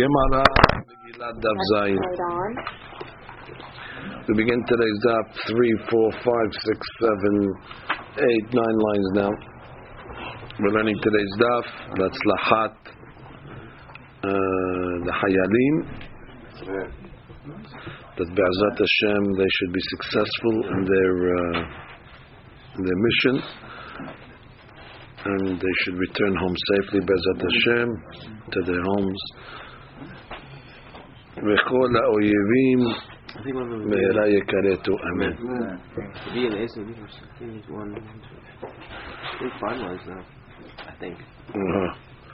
[0.00, 0.44] Gemara
[0.88, 2.00] Megillat Daf Zayin.
[4.28, 7.34] We begin today's daf three, four, five, six, seven,
[8.16, 9.32] eight, nine lines now.
[10.58, 11.64] We're learning today's daf.
[12.00, 12.76] That's Lahat,
[14.24, 14.32] uh,
[15.04, 15.76] the Hayalim.
[18.16, 21.60] That Be'ezat Hashem, they should be successful in their uh,
[22.76, 23.36] in their mission,
[25.26, 27.88] and they should return home safely, Be'ezat Hashem,
[28.52, 29.22] to their homes.
[31.39, 32.79] וכל האויבים
[33.35, 35.31] I think one of them מהרה יכרתו, אמן.
[35.31, 38.37] The B and the S and B are I think one, one, two.
[38.63, 40.23] I think finalized now.
[40.87, 41.17] I think.
[41.51, 41.89] Uh-huh.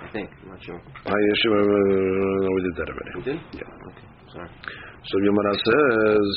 [0.06, 0.30] I think.
[0.44, 0.80] I'm not sure.
[1.06, 3.12] Ah, yes, uh, we did that already.
[3.18, 3.40] We did?
[3.60, 3.88] Yeah.
[3.90, 4.08] Okay.
[4.34, 4.50] Sorry.
[5.10, 6.28] So Gemara says,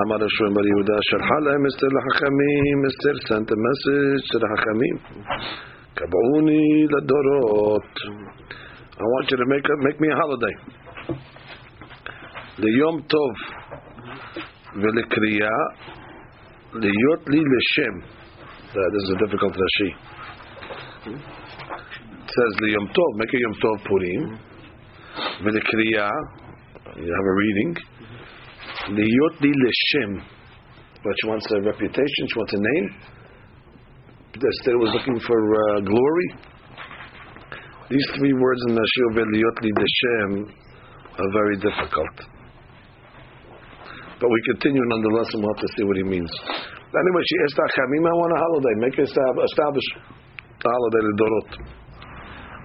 [0.00, 4.96] Amar Hashem Bar Yehuda, שלחה להם אסתר לחכמים, אסתר sent a message to the חכמים.
[5.94, 7.94] קבעוני לדורות.
[8.96, 10.54] I want you to make, a, make me a holiday.
[12.58, 13.32] ליום טוב
[14.74, 15.58] ולקריאה,
[16.72, 18.24] להיות לי לשם.
[18.74, 19.90] That is a difficult Rashi.
[21.06, 24.22] It says ליום טוב, make a יום טוב פורים.
[25.44, 26.10] ולקריאה,
[26.96, 27.72] you have a reading.
[28.88, 30.34] להיות לי לשם.
[31.04, 32.86] But she wants a reputation, she wants a name.
[34.34, 36.28] Esther was looking for uh, glory.
[37.90, 40.64] These three words in the Shir להיות לי לשם
[41.18, 42.16] are very difficult.
[44.20, 46.30] But we continue nonetheless and we'll have to see what he means.
[46.94, 48.74] Anyway, she asked Achamim, I want a holiday.
[48.78, 49.86] Make it estab- establish
[50.62, 51.50] a holiday Lidorot.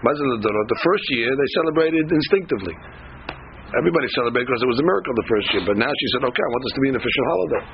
[0.05, 0.67] Mazal Lidorot.
[0.69, 2.75] The first year they celebrated instinctively.
[3.73, 5.63] Everybody celebrated because it was a miracle the first year.
[5.65, 7.65] But now she said, okay, I want this to be an official holiday.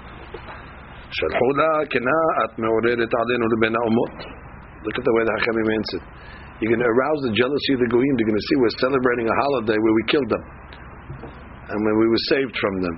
[1.15, 4.15] שלחו לה כנה, את מעוררת עלינו לבין האומות.
[4.83, 6.05] Look at the way the Hachamim answered.
[6.59, 8.13] You're going to arouse the jealousy of the Goyim.
[8.15, 10.43] They're going to see we're celebrating a holiday where we killed them.
[11.71, 12.95] And when we were saved from them.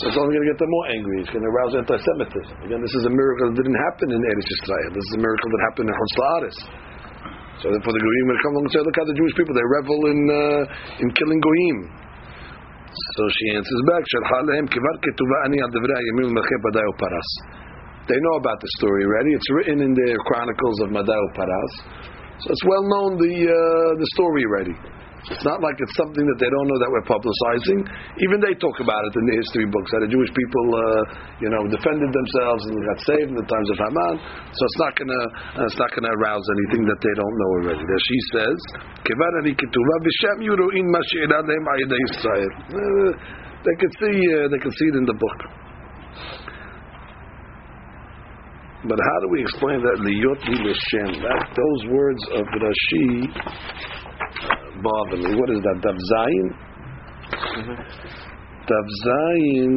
[0.00, 1.20] So it's only going to get them more angry.
[1.20, 2.56] It's going to arouse anti-Semitism.
[2.64, 4.96] Again, this is a miracle that didn't happen in Eretz Yisrael.
[4.96, 6.58] This is a miracle that happened in Chutz La'aretz.
[7.60, 9.68] So therefore, the Goyim will come along and say, "Look at the Jewish people; they
[9.76, 11.78] revel in uh, in killing Goyim."
[12.88, 14.00] So she answers back.
[18.08, 19.36] They know about the story already.
[19.36, 21.74] It's written in the chronicles of Madai Paras,
[22.40, 24.72] so it's well known the uh, the story already.
[25.28, 27.84] It's not like it's something that they don't know that we're publicizing.
[28.24, 30.80] Even they talk about it in the history books that the Jewish people, uh,
[31.44, 34.16] you know, defended themselves and got saved in the times of Haman.
[34.48, 35.24] So it's not gonna
[35.60, 37.84] uh, it's not gonna arouse anything that they don't know already.
[37.84, 38.56] There she says.
[38.80, 39.12] Uh,
[43.60, 45.40] They can see uh, they can see it in the book.
[48.88, 51.20] But how do we explain that liyot li l'shem?
[51.20, 53.28] That those words of Rashi
[54.82, 55.30] bother me.
[55.36, 55.78] What is that?
[55.84, 56.46] Dav Zayin?
[58.70, 59.76] Dav Zayin.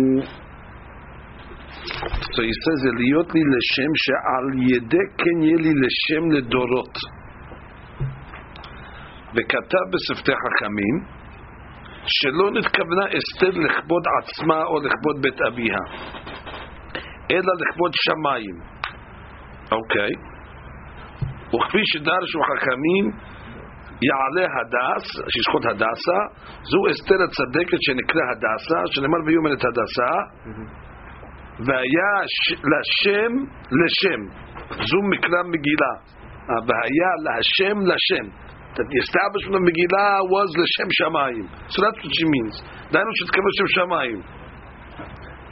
[2.34, 6.98] So he says liyot li l'shem she'al yedek ken yeh li l'shem לדורות.
[9.36, 10.96] וכתב בשפתי חכמים
[12.06, 15.78] שלא נתכוונה אסתר לכבוד עצמה או לכבוד בית אביה
[17.32, 18.56] אלא לכבוד שמיים
[19.72, 20.12] אוקיי.
[21.56, 23.06] וכפי שדרשו חכמים,
[24.10, 26.20] יעלה הדס, שישחוט הדסה,
[26.72, 30.12] זו אסתר הצדקת שנקרא הדסה, שנאמר ויאמר את הדסה,
[31.66, 32.14] והיה
[32.72, 33.34] לשם
[33.82, 34.22] לשם,
[34.90, 35.94] זו מקרא מגילה,
[36.68, 38.26] והיה להשם לשם.
[38.76, 41.46] That the establishment of Megillah was לשם שמיים.
[41.70, 42.56] So that's what she means.
[42.92, 44.22] דהיינו שתקבל לשם שמיים.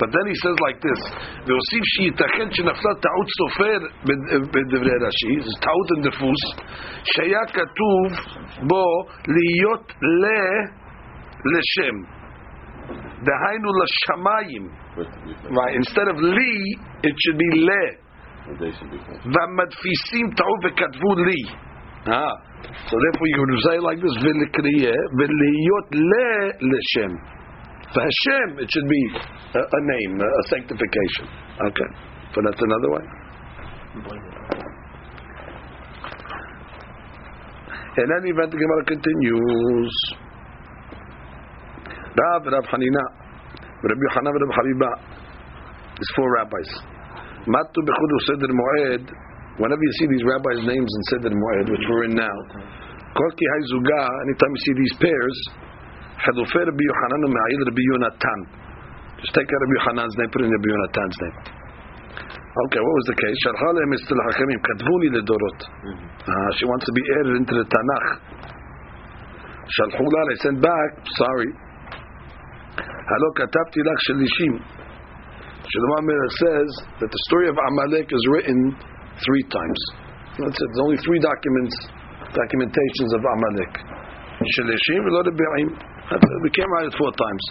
[0.00, 1.00] But then he says like this,
[1.46, 6.42] והוסיף שייתכן שנפלה טעות סופר בד- בדברי רש"י, זה טעות דפוס,
[7.04, 8.06] שהיה כתוב
[8.68, 8.84] בו
[9.28, 9.92] להיות
[10.22, 10.24] ל...
[11.54, 11.96] לשם.
[13.26, 14.64] דהיינו לשמיים.
[15.58, 16.56] Right, instead of לי,
[17.08, 17.70] it should be ל.
[19.32, 21.42] והמדפיסים טעו וכתבו לי.
[22.06, 22.34] Ah,
[22.88, 26.12] so therefore you would say like this, ולקריאה, ולהיות ל...
[26.72, 27.12] לשם.
[27.91, 29.03] For Hashem, it should be
[29.55, 31.27] a, a name, a, a sanctification.
[31.59, 31.89] Okay,
[32.35, 33.05] but that's another way.
[37.91, 39.95] In any event, the Gemara continues.
[42.15, 43.03] Rav, Rav Hanina,
[43.83, 44.91] Rabbi Yochanan, Rabbi Habiba.
[45.99, 46.69] There's four rabbis.
[47.51, 49.03] Matu b'chudu Seder Moed.
[49.59, 52.37] Whenever you see these rabbis' names in Seder Moed, which we're in now,
[53.11, 55.37] Kol ki hay zuga, anytime you see these pairs,
[59.21, 61.37] just take Rabbi Yochanan's name, put in Yonatan's name.
[62.51, 63.37] Okay, what was the case?
[65.87, 66.05] Mm-hmm.
[66.25, 68.07] Uh, she wants to be added into the Tanakh.
[69.71, 71.49] Shalhu la, sent back, sorry.
[72.75, 73.29] Halo
[76.43, 76.69] says
[76.99, 78.75] that the story of Amalek is written
[79.23, 79.79] three times.
[80.43, 80.67] That's it.
[80.75, 81.75] There's only three documents,
[82.35, 83.73] documentations of Amalek.
[86.11, 87.43] We can't it four times.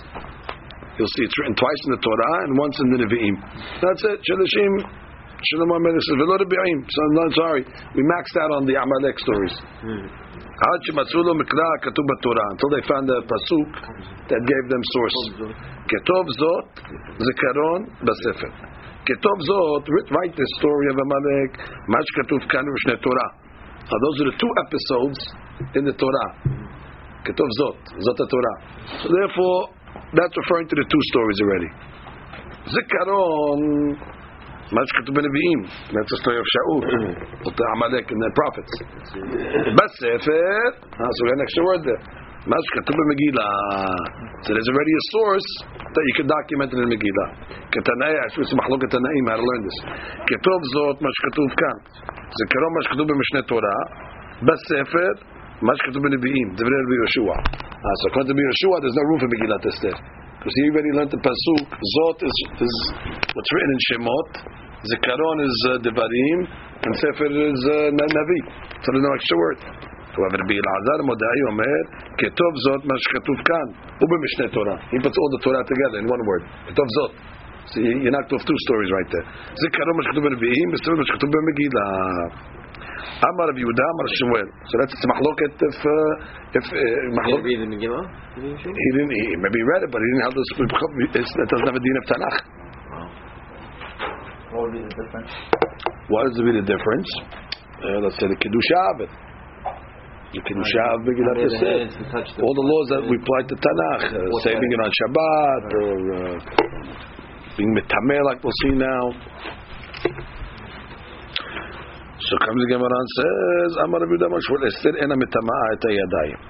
[0.98, 3.36] You'll see it's written twice in the Torah and once in the Nevi'im.
[3.80, 4.20] That's it.
[4.20, 4.72] Shadashim,
[5.40, 6.20] Shalom HaMelech says,
[7.40, 7.64] sorry,
[7.96, 9.56] we maxed out on the Amalek stories.
[9.80, 12.48] Ha'ad shematzu b'Torah.
[12.52, 13.70] Until they found the pasuk
[14.28, 15.16] that gave them source.
[15.88, 16.84] Ketov zot
[17.16, 18.52] zekaron b'sefer.
[19.08, 21.56] Ketov zot, write the story of Amalek.
[21.88, 23.30] Mashkatuv kanu shne Torah.
[23.88, 25.20] Now those are the two episodes
[25.76, 26.59] in the Torah.
[27.25, 28.53] כתוב זאת, זאת התורה.
[29.01, 29.59] So therefore,
[30.17, 31.71] that's referring to the two stories already.
[32.73, 33.59] זיכרון,
[34.75, 35.59] מה שכתוב בנביאים,
[35.93, 36.79] that's the story of Shaul,
[37.47, 38.73] of the Amalek and the prophets.
[39.77, 40.69] בספר,
[41.01, 42.03] ah, so we got an extra word there.
[42.51, 43.49] מה שכתוב במגילה,
[44.43, 45.49] so there's already a source
[45.95, 47.27] that you can document it in מגילה.
[47.73, 49.77] כתנאי, יש מחלוקת תנאים, how to learn this.
[50.29, 51.77] כתוב זאת, מה שכתוב כאן.
[52.37, 53.79] זה קרוב מה שכתוב במשנה תורה,
[54.47, 55.11] בספר,
[55.61, 57.37] מה שכתוב בנביאים, דברי רבי יהושע.
[57.85, 59.93] Ah, so according to Rabbi Yeshua, there's no room for Megillat Esther.
[59.93, 61.69] Because he already learned the pasuk.
[61.69, 62.75] Zot is, is
[63.29, 64.29] what's written in Shemot.
[64.89, 66.39] Zikaron is uh, Devarim,
[66.81, 68.39] and Sefer is uh, Navi.
[68.81, 69.59] So there's no extra word.
[70.17, 71.81] However, Rabbi Elazar Modai Omer,
[72.17, 73.67] Ketov Zot מה שכתוב כאן,
[73.99, 74.77] הוא במשנה תורה.
[74.89, 76.43] He puts all the Torah together in one word.
[76.65, 77.13] Ketov Zot.
[77.69, 79.25] So you, you knocked off two stories right there.
[79.61, 81.85] זיכרון מה שכתוב בנביאים, בספר מה שכתוב במגילה.
[83.20, 84.48] Amar of Yehuda, Amar Shmuel.
[84.64, 86.80] So that's it's machloket if uh, if uh,
[87.20, 87.44] machloket.
[87.44, 88.04] He didn't read the Megillah.
[88.40, 89.12] He didn't.
[89.12, 90.48] He, maybe read it, but he didn't have this.
[91.36, 92.38] That doesn't have a din of Tanakh.
[92.88, 93.12] Wow.
[94.50, 95.32] What would be the difference?
[96.08, 97.08] What is be the difference?
[97.84, 99.12] Uh, let's say the kedusha of it.
[100.32, 102.40] The kedusha of Megillah Yosef.
[102.40, 106.40] All the laws that we apply to Tanakh, uh, saving it on Shabbat or uh,
[107.60, 109.12] being metameh, like we'll see now.
[112.20, 116.40] So comes the Gemara and says, "Amar Rabbi Yudah Mashvul Esther ena mitamah et yadayim."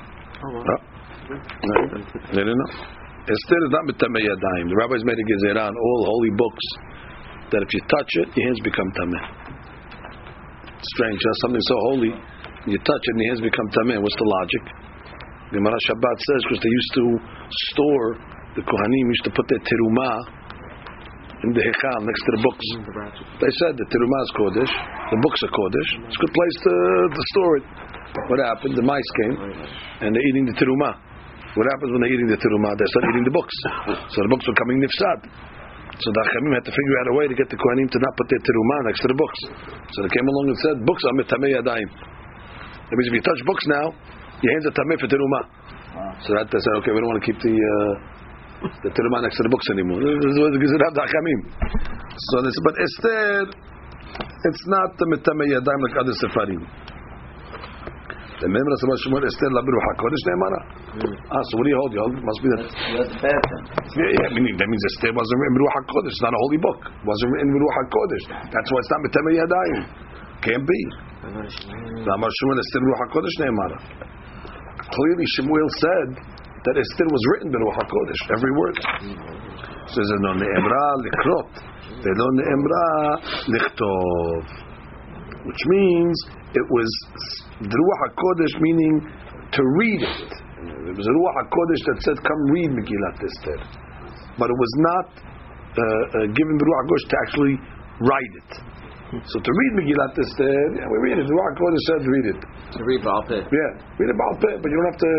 [0.43, 0.67] Oh,
[1.31, 1.75] No,
[2.35, 2.73] they didn't know.
[3.31, 4.67] Esther is not mitameh yadayim.
[4.67, 6.67] The rabbis made a gezerah on all holy books
[7.55, 9.25] that if you touch it, your hands become tameh.
[10.83, 11.37] Strange, huh?
[11.47, 12.13] something so holy,
[12.67, 14.03] you touch it and your hands become tameh.
[14.03, 14.65] What's the logic?
[15.55, 17.05] Gemara Shabbat says because they used to
[17.71, 18.09] store
[18.59, 20.40] the kohanim used to put their terumah
[21.41, 22.67] in the hechal next to the books.
[23.41, 24.73] They said the terumah is kodesh,
[25.09, 25.91] the books are kodesh.
[26.05, 26.73] It's a good place to,
[27.17, 27.67] to store it.
[28.29, 28.75] What happened?
[28.77, 29.35] The mice came
[30.05, 30.95] and they're eating the terumah.
[31.57, 32.77] What happens when they're eating the terumah?
[32.77, 33.57] They start eating the books.
[34.13, 35.21] So the books were coming nifsad.
[36.01, 38.13] So the Achamim had to figure out a way to get the Kohanim to not
[38.17, 39.41] put their terumah next to the books.
[39.93, 41.91] So they came along and said, books are mitamei yadayim.
[41.93, 43.93] That means if you touch books now,
[44.41, 45.45] your hands are tamei for terumah.
[46.25, 48.20] So that they said, okay, we don't want to keep the uh,
[48.61, 50.01] the terumah next to the books anymore.
[50.01, 50.97] This was Gezerah of.
[51.01, 53.49] So they said, but Esther,
[54.45, 56.63] it's not the mitamei yadayim like other sefarim.
[58.41, 60.61] The member of the Shmuel Esther labir hakodesh ne'emara.
[61.29, 61.93] Ah, so what do you hold?
[61.93, 62.17] You hold?
[62.25, 62.73] Must be that.
[62.73, 63.63] That's bad then.
[64.01, 66.13] Yeah, yeah, I mean, that means Esther wasn't written in Ruach HaKodesh.
[66.17, 66.81] It's not a holy book.
[66.89, 68.25] It wasn't written in Ruach HaKodesh.
[68.49, 69.81] That's why it's not Mitamei Yadayim.
[70.41, 70.81] Can't be.
[72.01, 73.79] Amar Shmuel Esther Ruach HaKodesh ne'emara.
[74.89, 76.09] Clearly Shmuel said
[76.65, 78.23] that Esther was written in Ruach HaKodesh.
[78.37, 78.77] Every word.
[79.89, 81.53] Says no ne'emra likrot.
[82.05, 82.89] Ve'lo ne'emra
[83.49, 84.45] lichtov.
[85.47, 86.17] Which means
[86.53, 86.91] it was
[87.65, 88.95] the Ruach HaKodesh meaning
[89.53, 90.31] to read it.
[90.91, 93.59] It was a Ruach HaKodesh that said, come read Megillat Esther.
[94.37, 97.57] But it was not uh, uh, given the Ruach HaKodesh to actually
[98.05, 98.51] write it.
[99.11, 101.27] So to read Megillat Esther, uh, yeah, we read it.
[101.27, 102.39] The Ruach HaKodesh said read it.
[102.79, 103.43] To read Baal Peh.
[103.43, 105.13] Yeah, read it Baal Peh, but you don't have to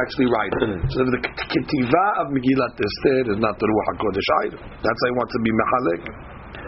[0.00, 0.80] actually write it.
[0.88, 4.60] so the ketiva of Megillat Esther uh, is not the Ruach HaKodesh either.
[4.80, 6.02] That's why he wants to be Mehalek.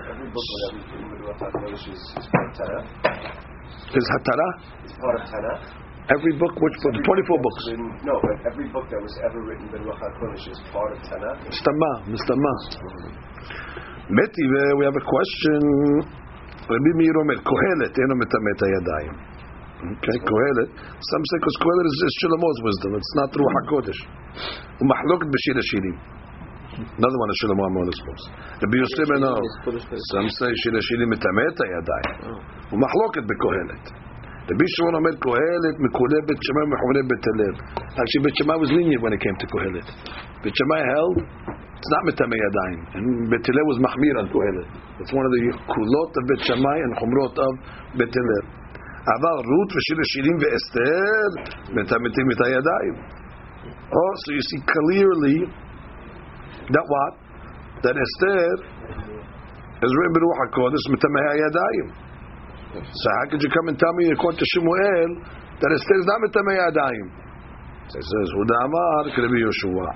[0.05, 3.97] Every book that we do with Ruach HaKodesh is, is part of Tanakh.
[3.97, 4.49] Is Hatara?
[4.85, 5.63] It's part of Tanakh.
[6.13, 6.93] Every book, which book?
[6.93, 7.63] The 24 books.
[7.73, 11.01] Written, no, but every book that was ever written by Ruach HaKodesh is part of
[11.09, 11.41] Tanakh.
[11.41, 12.53] Mistama, Mistama.
[14.13, 16.26] Metive, uh, we have a question.
[16.67, 19.15] Rabbi Meir Omer, Kohelet, eno metamet hayadayim.
[19.77, 20.71] Okay, Kohelet.
[20.99, 22.91] Some say because Kohelet is, is Shlomo's wisdom.
[22.99, 24.01] It's not Ruach HaKodesh.
[24.83, 25.97] Umachloket b'shir hashirim.
[26.77, 28.25] Another one is Shlomo HaMelech's books.
[28.67, 29.37] Rabbi Yosef no.
[30.11, 32.41] Some say shir hashirim metamet hayadayim.
[32.75, 33.85] Umachloket b'Kohelet.
[34.51, 37.55] רבי שמעון אומר קהלת, מקולה בית שמאי ומחולה בית הלל.
[38.01, 39.87] Actually, בית שמאי was lenient when it came to קהלת.
[40.43, 41.19] בית שמאי held,
[41.79, 42.79] it's not מטמא ידיים.
[42.97, 44.69] And בית הלל was מחמיר על קהלת.
[45.01, 45.43] It's one of the
[45.75, 47.55] קולות of בית שמאי and חומרות of
[47.99, 48.45] בית הלל.
[49.15, 51.29] אבל רות ושיר השירים ואסתר
[51.77, 52.95] מטמאים את הידיים.
[54.01, 55.39] Oh, so you see clearly
[56.75, 57.13] that what?
[57.85, 58.47] That Esther
[59.85, 62.06] is written ברוח הקודש מטמא הידיים.
[62.85, 65.11] So how could you come and tell me according to Shemuel
[65.61, 67.09] that Esther is not Mitamei Yadayim?
[67.89, 69.89] So it says, Huda Amar Rabbi Yoshua.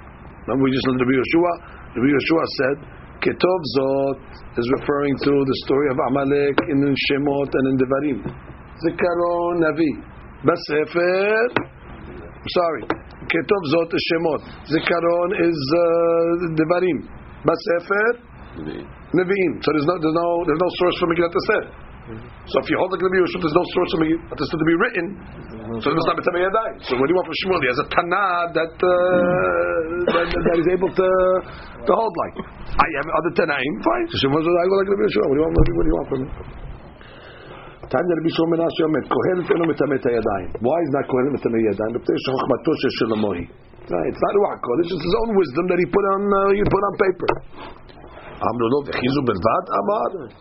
[0.47, 1.53] Remember we just learned Rabbi Yoshua?
[1.99, 2.77] Rabbi Yoshua said,
[3.21, 4.19] Ketov Zot
[4.57, 8.19] is referring to the story of Amalek in Shemot and in Devarim.
[8.81, 9.93] Zikaron Navi.
[10.41, 11.53] Basefer,
[12.49, 12.83] sorry,
[13.29, 14.41] Ketov Zot is Shemot.
[14.73, 17.05] Zikaron is uh, Devarim.
[17.45, 18.31] Basefer,
[19.15, 19.53] Nevi'im.
[19.65, 21.90] So there's no, there's no, there's no source for Megillat Esther.
[22.51, 25.07] So if you hold like the Yeshua, there's no source of understood to be written.
[25.83, 26.71] So it's not Mitzvah Yadai.
[26.83, 27.61] So what do you want from Shmuel?
[27.63, 28.25] He has a Tana
[28.57, 28.91] that, uh,
[30.19, 31.09] that, he's able to,
[31.87, 32.37] to hold like.
[32.75, 34.07] I have other Tanaim, fine.
[34.11, 36.31] So I go like the What do you want, what do you want from me?
[37.91, 40.49] תניא רבי שמעון מנשה אומר, קהלת Kohanim, מטמא את הידיים.
[40.67, 41.93] Why is not קהלת מטמא ידיים?
[41.97, 43.49] מפני שחוכמתו של שלמה היא.
[44.11, 46.83] It's not רוח הקודש, it's his own wisdom that he put on, uh, he put
[46.89, 47.31] on paper.
[48.41, 50.33] Amnulov Chizu Belvad Amar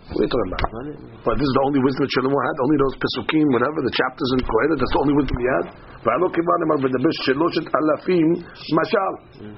[1.20, 2.56] But this is the only wisdom that Shlomo had.
[2.64, 5.66] Only those pesukim, whatever the chapters in Kohelet, that's the only wisdom he had.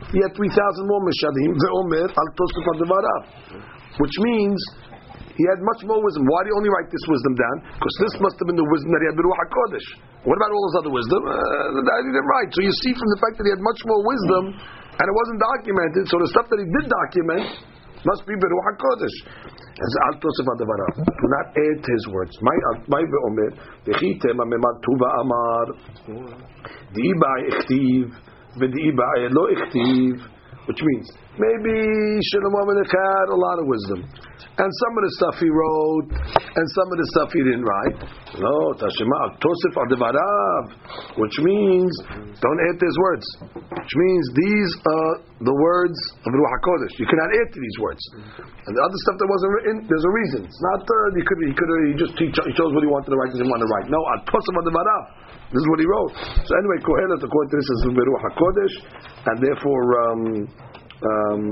[0.09, 1.53] He had three thousand more meshalim.
[1.53, 2.81] VeOmer al Tosef al
[4.01, 4.57] which means
[5.37, 6.25] he had much more wisdom.
[6.25, 7.77] Why did he only write this wisdom down?
[7.77, 9.87] Because this must have been the wisdom that he had in Ruach Hakodesh.
[10.25, 11.21] What about all his other wisdom?
[11.29, 12.49] Uh, that he didn't write.
[12.57, 14.43] So you see from the fact that he had much more wisdom,
[14.97, 16.03] and it wasn't documented.
[16.09, 17.45] So the stuff that he did document
[18.05, 19.17] must be Beruach HaKodesh.
[19.71, 21.05] As Al Tosef Adavarav.
[21.05, 22.37] Do not add to his words.
[22.41, 22.55] My
[22.87, 23.51] my ve'omer,
[23.85, 25.65] v'chitem amemad tuva amar,
[26.93, 28.13] di'iba ichtiv,
[28.57, 30.30] v'di'iba lo ichtiv,
[30.69, 31.05] which means
[31.41, 31.73] maybe
[32.29, 33.99] Shlomo Melech had a lot of wisdom,
[34.61, 37.97] and some of the stuff he wrote, and some of the stuff he didn't write.
[38.37, 40.63] No, Tashema Tosef Adevarav,
[41.17, 41.91] which means
[42.37, 43.25] don't add his words.
[43.57, 46.93] Which means these are the words of Ruach Hakodesh.
[47.01, 48.03] You cannot add to these words,
[48.67, 50.39] and the other stuff that wasn't written, there's a reason.
[50.45, 52.91] It's not uh, he could he could he just he, cho- he chose what he
[52.91, 53.87] wanted to write, he didn't want to write.
[53.89, 55.03] No, Al Tosef Adevarav.
[55.51, 56.15] This is what he wrote.
[56.47, 58.75] So anyway, Kohelet according to this is Beruach Hakodesh,
[59.27, 59.83] and therefore.
[59.99, 60.21] Um,
[61.03, 61.43] um.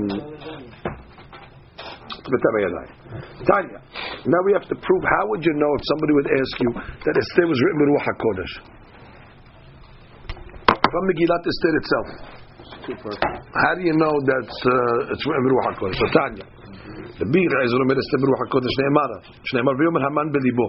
[3.44, 3.80] Tanya.
[4.24, 5.02] Now we have to prove.
[5.02, 8.06] How would you know if somebody would ask you that Esther was written with Ruach
[8.06, 8.54] Hakodesh
[10.68, 12.08] from Megillat Esther itself?
[13.52, 15.98] How do you know that uh, it's written with Ruach Hakodesh?
[15.98, 16.59] So Tanya.
[17.15, 19.17] The Bir is Romer Esther Ruach Hakodesh Ne'emara.
[19.47, 20.67] Shne'emar v'yomer Haman belibo.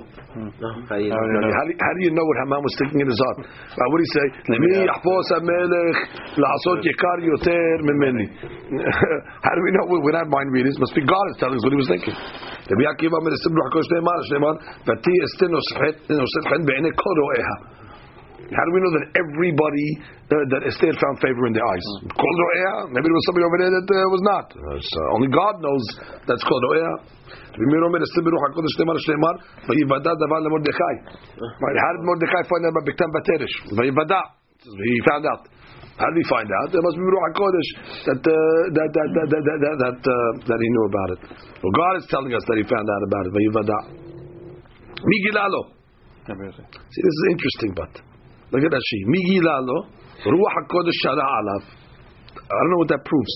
[0.87, 3.39] How do, how do you know what Haman was thinking in his heart?
[3.43, 4.27] Uh, what did he say?
[4.53, 5.97] למי יחפוש המלך
[6.39, 8.27] לעשות יקר יותר ממני?
[9.45, 9.85] How do we know?
[9.91, 10.77] We're not mind readers.
[10.79, 12.17] Must be God is telling us what he was thinking.
[12.71, 14.55] רבי עקיבא אומר אסתר ברוח הקודש נאמר, שנאמר,
[14.87, 15.49] ותהי אסתר
[16.21, 17.55] נושאת חן בעיני כל רואיה.
[18.52, 19.88] How do we know that everybody
[20.28, 21.86] uh, that Esther found favor in their eyes?
[22.04, 22.12] Mm.
[22.12, 22.92] Called Ro'ea?
[22.92, 24.46] Maybe there was somebody over there that uh, was not.
[24.52, 25.84] Uh, only God knows
[26.28, 26.94] that's called Ro'ea.
[31.40, 33.56] How did Mordechai find out about Bigtan Bateresh?
[34.68, 35.48] He found out.
[35.96, 36.68] How did he find out?
[36.76, 37.70] There must be Ruach HaKodesh
[38.04, 38.36] that, uh,
[38.76, 41.20] that, that, that, that, that, that, uh, that he knew about it.
[41.64, 43.32] Well, God is telling us that he found out about it.
[46.68, 48.11] See, this is interesting, but...
[48.52, 49.00] Look at Rashi.
[49.08, 49.88] Mi lo
[50.26, 51.64] ruach hakodesh shara alav.
[52.36, 53.34] I don't know what that proves.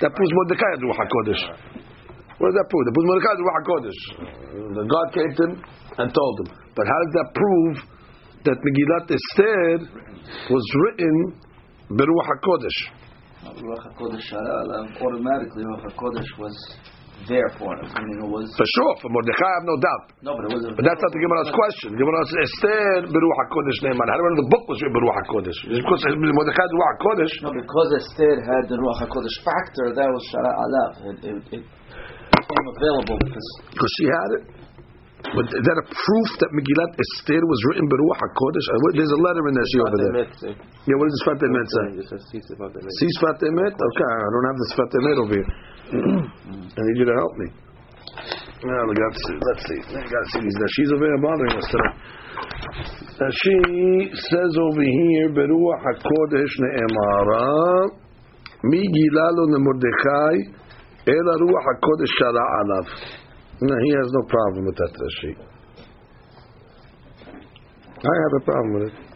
[0.00, 1.42] That proves Mordecai had ruach hakodesh.
[2.38, 2.84] What does that prove?
[2.86, 4.00] That proves Mordecai had ruach hakodesh.
[4.74, 5.62] The God came to him
[5.98, 6.48] and told him.
[6.74, 7.74] But how does that prove
[8.44, 9.78] that Megillat Esther
[10.50, 11.38] was written
[11.94, 12.78] beruach hakodesh?
[13.62, 14.90] Ruach hakodesh shara alav.
[15.00, 16.56] Automatically, ruach hakodesh was
[17.26, 17.88] there for him.
[17.90, 20.04] I mean, it was, For sure, for Mordecai, I have no doubt.
[20.22, 21.88] no, but it was But that's not the Gemara's question.
[21.96, 24.06] The Gemara says Esther Beruach HaKodesh Neyman.
[24.06, 25.58] How do we know the book was written Beruach HaKodesh?
[25.66, 27.32] Because Mordecai had Ruach HaKodesh.
[27.42, 30.90] No, because Esther had the Ruach HaKodesh factor, that was shara alav.
[31.02, 34.44] It, it, it became available because Because she had it.
[35.18, 38.66] But is that a proof that Megillat Esther was written Beruach HaKodesh?
[38.70, 40.14] Uh, There's a letter in there, see over there.
[40.86, 41.84] Yeah, what does the Sfat Emet say?
[43.18, 43.74] Sfat Emet?
[43.74, 45.50] Okay, I don't have the Sfat Emet over here.
[45.88, 47.46] I need you to help me.
[48.64, 49.38] Well, let's see.
[49.40, 49.80] Let's see.
[49.96, 50.58] I gotta see these.
[50.76, 51.92] She's over here bothering us today.
[53.18, 53.56] Uh, she
[54.14, 57.88] says over here, Beruach HaKodesh ne'emara,
[58.64, 60.36] mi gilalo ne'mordechai,
[61.06, 62.86] ela HaKodesh shara alav.
[63.60, 65.34] No, he has no problem with that, Rashi.
[67.98, 69.07] I have a problem with it.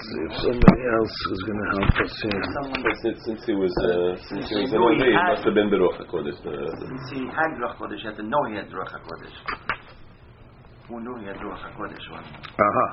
[0.00, 2.40] Let's see if somebody else is going to help us here.
[2.72, 5.52] But since, since he was uh, since he was You an he it must have
[5.52, 6.40] been Beruach Hakodesh.
[6.40, 9.36] Uh, Since he had Ruach HaKodesh, he had to know he had Ruach HaKodesh.
[10.88, 12.00] Who knew he had Ruach HaKodesh?
[12.16, 12.24] One.
[12.24, 12.86] Aha.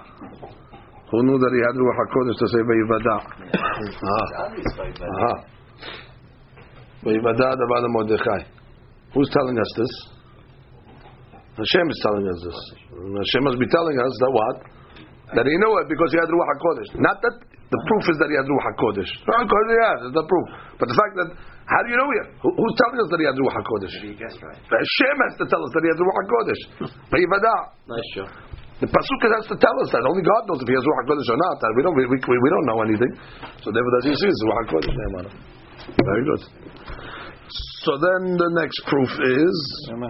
[0.52, 3.16] Who knew that he had Ruach HaKodesh to say Vayivada?
[4.04, 4.28] Ah.
[5.00, 5.34] Aha.
[7.08, 8.52] Vayivada Davar Mordechai.
[9.16, 9.94] Who's telling us this?
[11.56, 12.60] Hashem is telling us this.
[12.92, 14.56] Hashem must be telling us that what?
[15.36, 16.90] That he knew it because he had Ruach HaKodesh.
[17.04, 19.12] Not that the proof is that he had Ruach HaKodesh.
[19.12, 20.48] Because he has, it's the proof.
[20.80, 21.30] But the fact that,
[21.68, 22.28] how do you know here?
[22.48, 23.94] Who, who's telling us that he had Ruach HaKodesh?
[24.08, 24.56] He guessed right.
[24.56, 26.62] Hashem has to tell us that he has Ruach HaKodesh.
[27.92, 28.28] Nice show.
[28.78, 31.34] The pasuk has to tell us that only God knows if he has ruach hakodesh
[31.34, 31.58] or not.
[31.74, 33.10] We don't we, we, we don't know anything.
[33.66, 34.94] So therefore, does he see it's ruach hakodesh?
[35.98, 36.42] Very good.
[37.48, 39.56] So then the next proof is
[39.88, 40.04] well,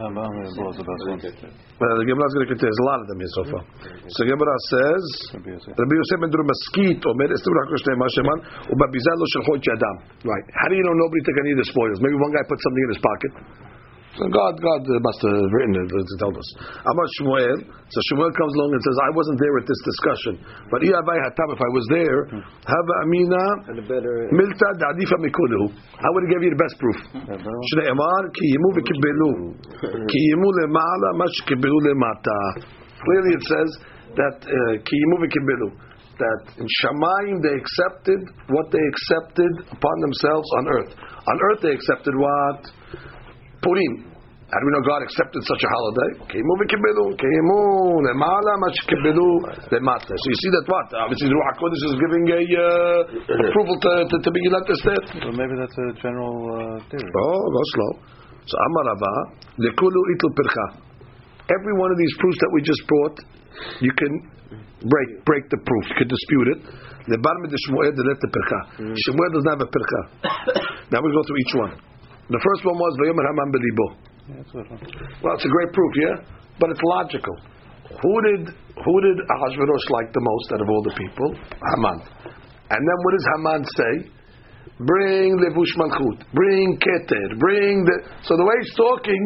[1.94, 3.62] the Gemara is going to contain a lot of them here so far.
[4.10, 8.42] So Gemara says Rabbi Yosef ben Maskit Omer Estim Rakosh Ne'emar Sheman
[8.74, 9.96] Ubabizah Lo Shelcho Yadam.
[10.26, 10.46] Right.
[10.58, 12.02] How do you know nobody took any of the spoils?
[12.02, 13.32] Maybe one guy put something in his pocket.
[14.18, 16.48] So God, God must have written it to tell us.
[16.82, 17.58] Amar Shmuel.
[17.70, 20.34] So Shmuel comes along and says, "I wasn't there at this discussion,
[20.74, 22.20] but Iyavai Hatam, if I was there,
[22.66, 24.28] Hava Amina And a better.
[24.34, 25.70] Milta Da'adifa Mikulehu.
[26.02, 26.98] I would have given you the best proof.
[27.78, 29.32] Shneimar Ki Yimu V'Kibelu.
[30.10, 32.40] Ki Yimu Lema'ala Mash Kibelu Lemata.
[33.06, 33.70] Clearly, it says
[34.18, 35.70] that uh, Ki Yimu V'Kibelu.
[36.18, 38.18] That in Shamayim they accepted
[38.50, 40.92] what they accepted upon themselves on earth.
[40.98, 42.66] On earth they accepted what
[43.62, 44.18] Purim.
[44.48, 46.10] How do we know God accepted such a holiday?
[46.32, 47.60] Keimu v'kibelu, keimu
[48.08, 49.28] lemala mash kibelu
[49.76, 50.16] lemata.
[50.16, 50.88] So you see that what?
[51.04, 54.80] Obviously, Ruach Hakodesh is giving a uh, approval to to, to at this.
[55.20, 57.12] So maybe that's a general uh, theory.
[57.12, 57.92] Oh, go slow.
[58.48, 59.14] So Amar Rava,
[59.60, 60.66] lekulu itul pircha.
[61.52, 63.18] Every one of these proofs that we just brought,
[63.84, 64.12] you can
[64.80, 65.84] break break the proof.
[65.92, 66.60] You can dispute it.
[67.12, 68.60] The bottom of the Shmuel the let the pircha.
[68.96, 70.02] Shmuel does not have a pircha.
[70.96, 71.74] now we go through each one.
[72.28, 73.88] The first one was Vayomer Haman belibo.
[74.28, 74.68] Yeah, that's what
[75.24, 76.16] Well, it's a great proof, yeah,
[76.60, 77.36] but it's logical.
[77.88, 81.30] Who did who did Ahasuerus like the most out of all the people?
[81.56, 81.98] Haman.
[82.68, 83.94] And then what does Haman say?
[84.84, 87.96] Bring levush malchut, bring keter, bring the.
[88.28, 89.22] So the way he's talking,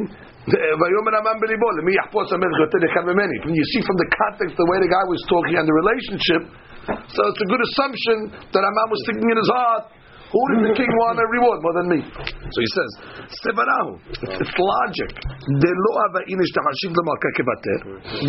[0.45, 3.37] Vayomer Haman belibo, lemi yachpos amelch yoter echad memeni.
[3.49, 6.41] When you see from the context the way the guy was talking and the relationship,
[6.85, 9.83] so it's a good assumption that Haman was thinking in his heart.
[10.31, 11.99] Who did the king want a reward more than me?
[12.07, 12.91] So he says,
[13.35, 13.99] Stefanahu.
[14.15, 15.11] It's, it's logic.
[15.59, 17.77] De lo ava inish tahashiv l'malka kevater.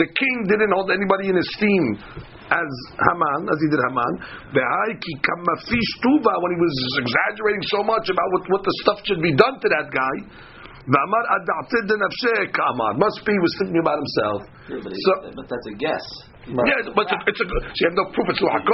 [0.02, 1.84] The king didn't hold anybody in esteem
[2.50, 4.12] as Haman, as he did Haman.
[4.50, 6.74] V'hai ki kamafish tuva, when he was
[7.06, 10.16] exaggerating so much about what, what the stuff should be done to that guy.
[10.82, 12.98] V'amar adapted de nafsheh ka'amar.
[12.98, 14.40] Must be he was thinking about himself.
[14.66, 16.06] Yeah, but, So- but that's a guess.
[16.50, 18.66] Yeah, but it's a, it's a, so you have no proof it's Ruach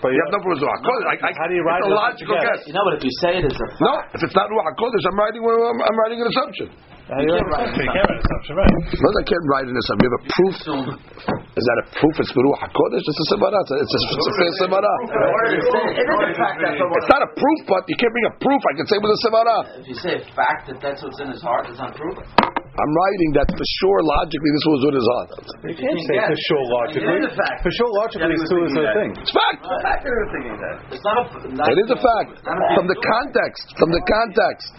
[0.00, 0.02] HaKodesh.
[0.02, 1.06] But You have no proof it's Ruach HaKodesh.
[1.12, 2.44] I- I- How do you It's write a logical Yeah.
[2.48, 2.60] guess.
[2.66, 5.04] You know, but if you say it as a No, if it's not Ruach HaKodesh,
[5.12, 6.68] I'm writing, I'm, I'm writing an assumption.
[7.10, 8.74] How do you can't write write an You can't write an assumption, right?
[8.86, 10.02] No, I can't write an assumption.
[10.06, 10.56] You have a proof.
[11.58, 13.02] Is that a proof it's Ruach HaKodesh?
[13.02, 13.58] It's a Sevara.
[13.66, 14.92] It's a, it's a, it's a fair Sevara.
[14.94, 18.34] it is a fact that's what It's not a proof, but you can't bring a
[18.38, 18.60] proof.
[18.62, 19.56] I can say with a Sevara.
[19.82, 22.22] If you say a fact that that's what's in his heart, it's unproven.
[22.70, 25.30] I'm writing that for sure, logically, this was what his heart.
[25.66, 27.10] You can't say can for sure logically.
[27.10, 27.58] It is a fact.
[27.66, 29.10] For sure logically, Yeah, it's two is was a thinking thing.
[29.26, 29.60] It's fact.
[29.66, 30.76] I was thinking that.
[30.94, 31.24] It's not a.
[31.50, 32.30] Not It is a fact.
[32.46, 33.64] From the context.
[33.74, 34.70] From the context.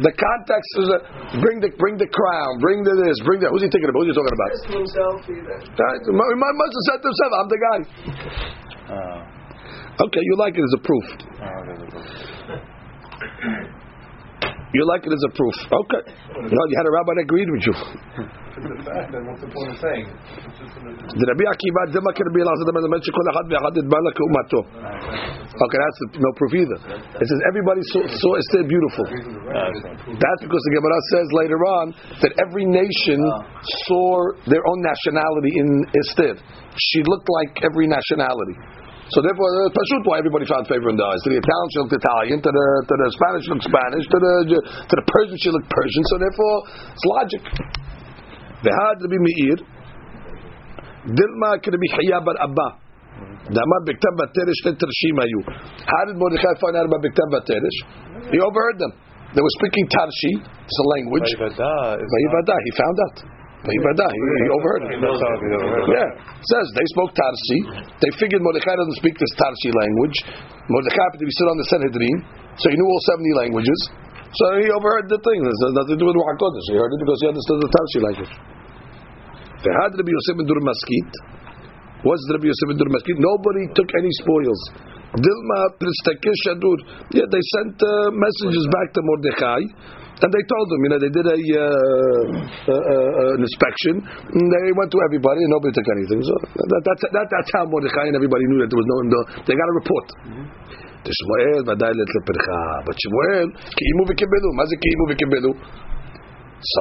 [0.00, 0.98] The context is a,
[1.42, 3.50] bring the bring the crown, bring the this, bring the.
[3.50, 4.06] Who's he thinking about?
[4.06, 4.50] Who's he talking about?
[5.78, 5.98] Right?
[6.06, 7.78] He uh, must have said to himself, "I'm the guy."
[8.88, 9.38] Oh,
[9.98, 11.06] Okay, you like it as a proof.
[11.42, 12.06] oh, there's a proof.
[14.74, 15.56] You like it as a proof.
[15.64, 16.02] Okay.
[16.44, 17.74] You, know, you had a rabbi that agreed with you.
[19.24, 20.04] what's the point of saying?
[25.56, 26.78] Okay, that's no proof either.
[27.16, 29.08] It says everybody saw, saw Esther beautiful.
[29.08, 31.84] That's because the Gemara says later on
[32.20, 33.24] that every nation
[33.88, 36.36] saw their own nationality in Esther.
[36.76, 38.56] She looked like every nationality.
[39.08, 41.20] So therefore, uh, Pashut, why everybody found favor in the eyes.
[41.24, 42.38] To the Italian, she looked Italian.
[42.44, 44.04] To the to the Spanish, she looked Spanish.
[44.04, 46.02] To the to the Persian, she looked Persian.
[46.12, 46.56] So therefore,
[46.92, 47.42] it's logic.
[48.68, 49.58] V'had Rabbi Meir,
[51.08, 51.88] Dilma can be
[52.20, 52.68] bar Abba.
[53.48, 55.40] Damar Bigtan Baterish Ten Tershim Ayu.
[55.48, 57.78] How did Mordechai find out about Bigtan Baterish?
[58.30, 58.92] He overheard them.
[59.34, 61.28] They were speaking Tarshi, it's a language.
[61.36, 63.37] Vayivada is Vayivada, he found out.
[63.66, 64.90] He, he overheard it.
[64.94, 65.90] He overheard it.
[65.90, 67.58] Yeah, it says they spoke Tarsi.
[67.98, 70.16] They figured Mordechai doesn't speak this Tarsi language.
[70.70, 72.16] Mordechai happened to be sitting on the Sanhedrin,
[72.54, 73.78] so he knew all 70 languages.
[74.30, 75.38] So he overheard the thing.
[75.42, 76.38] There's nothing to do with Ruach.
[76.70, 78.32] He heard it because he understood the Tarsi language.
[79.64, 81.10] V'had Rabbi Yosef ben Dur Maskit.
[82.06, 83.16] What's Rabbi Yosef ben Dur Maskit?
[83.18, 84.62] Nobody took any spoils.
[85.18, 86.78] Dilma Pristakir Shadur.
[87.16, 89.62] Yeah, they sent uh, messages back to Mordechai.
[90.18, 94.02] And they told them, you know, they did a, uh, uh, uh, an inspection.
[94.34, 96.20] They went to everybody, and nobody took anything.
[96.26, 98.96] So that, that's that, that's how Mordechai and everybody knew that there was no.
[99.14, 100.06] no they got a report.
[101.08, 102.62] Shmuel, ודאי לפרחה.
[102.84, 104.50] But Shmuel, קיימו וקיבלו.
[104.58, 105.52] מה זה קיימו וקיבלו?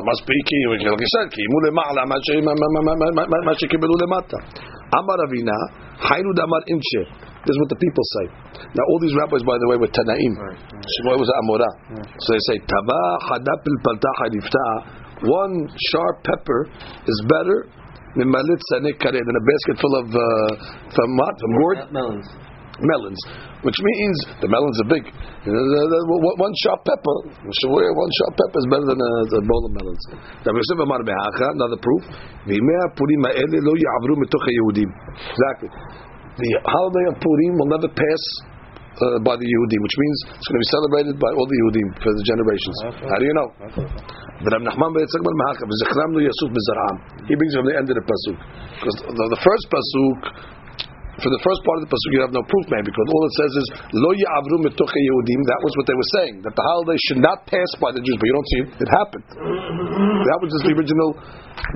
[0.08, 0.98] Must be קיימו,
[1.30, 2.02] קיימו למעלה,
[3.46, 4.38] מה שקיבלו למטה.
[4.98, 5.60] אמר אבינה,
[6.10, 7.27] היינו דאמר אינשה.
[7.48, 8.26] This is what the people say.
[8.76, 10.34] Now, all these rabbis, by the way, were Tanaim.
[10.36, 10.60] Right.
[10.60, 11.38] Shmuel was an
[11.96, 12.04] Yeah.
[12.20, 13.64] So they say, Taba hadap
[15.24, 15.54] One
[15.96, 16.68] sharp pepper
[17.08, 17.72] is better
[19.24, 20.20] than a basket full of, uh,
[20.92, 21.34] from what?
[21.40, 21.78] From gourd?
[21.96, 22.28] Melons
[22.82, 23.18] melons,
[23.66, 25.06] which means the melons are big.
[25.48, 30.04] One sharp pepper, one sharp pepper is better than a, a bowl of melons.
[30.46, 32.04] Another proof.
[35.34, 35.70] Exactly.
[36.38, 38.24] The holiday of Purim will never pass.
[38.98, 42.02] Uh, by the Yehudim, which means it's going to be celebrated by all the Yehudim
[42.02, 42.78] for the generations.
[43.06, 43.50] How do you know?
[44.42, 46.96] But Rab Nachman ben Yitzchak ben Mahaka, "V'zechram lo yasuf b'zar'am."
[47.30, 48.38] He brings from the end of the pasuk
[48.82, 50.18] because the, the first pasuk
[51.18, 53.36] for the first part of the pasuk, you have no proof, man, because all it
[53.42, 56.98] says is "Lo ya'avru mitoche Yehudim." That was what they were saying that the holiday
[57.10, 58.70] should not pass by the Jews, but you don't see it.
[58.78, 59.26] It happened.
[59.34, 61.10] That was just the original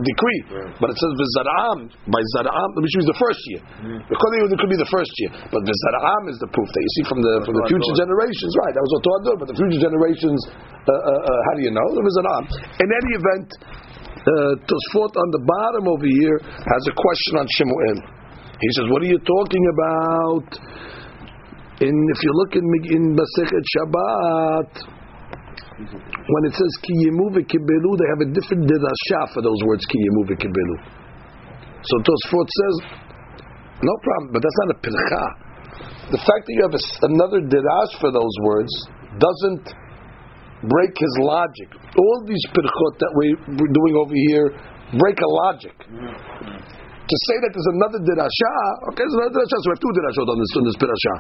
[0.06, 0.42] decree.
[0.78, 3.62] But it says "V'zar'am" by Zar'am, which means the first year.
[4.06, 7.06] Because it could be the first year, but "V'zar'am" is the proof that you see
[7.10, 8.52] from the from the future generations.
[8.62, 8.74] Right?
[8.78, 10.40] That was what Torah did, but the future generations,
[10.86, 11.88] uh, uh, uh, how do you know?
[11.98, 12.44] The "V'zar'am."
[12.78, 13.50] In any event.
[14.22, 18.21] Uh, Tosfot on the bottom over here has a question on Shemuel.
[18.62, 20.48] He says, "What are you talking about?"
[21.82, 24.72] In if you look in in Masechet Shabbat,
[25.82, 29.98] when it says "Ki yemu v'kibelu," they have a different dirasha for those words "Ki
[29.98, 30.78] yemu v'kibelu."
[31.82, 32.76] So Tosfot says,
[33.82, 35.26] "No problem, but that's not a pircha."
[36.14, 38.74] The fact that you have a another dirash for those words
[39.18, 39.74] doesn't
[40.70, 41.70] break his logic.
[41.98, 43.26] All these pirchot that we,
[43.58, 44.54] we're doing over here
[45.00, 45.74] break a logic
[47.12, 48.54] to say that there's another dirasha,
[48.92, 51.14] okay, there's another dirasha, so we have two dirashot on this, on this dirasha.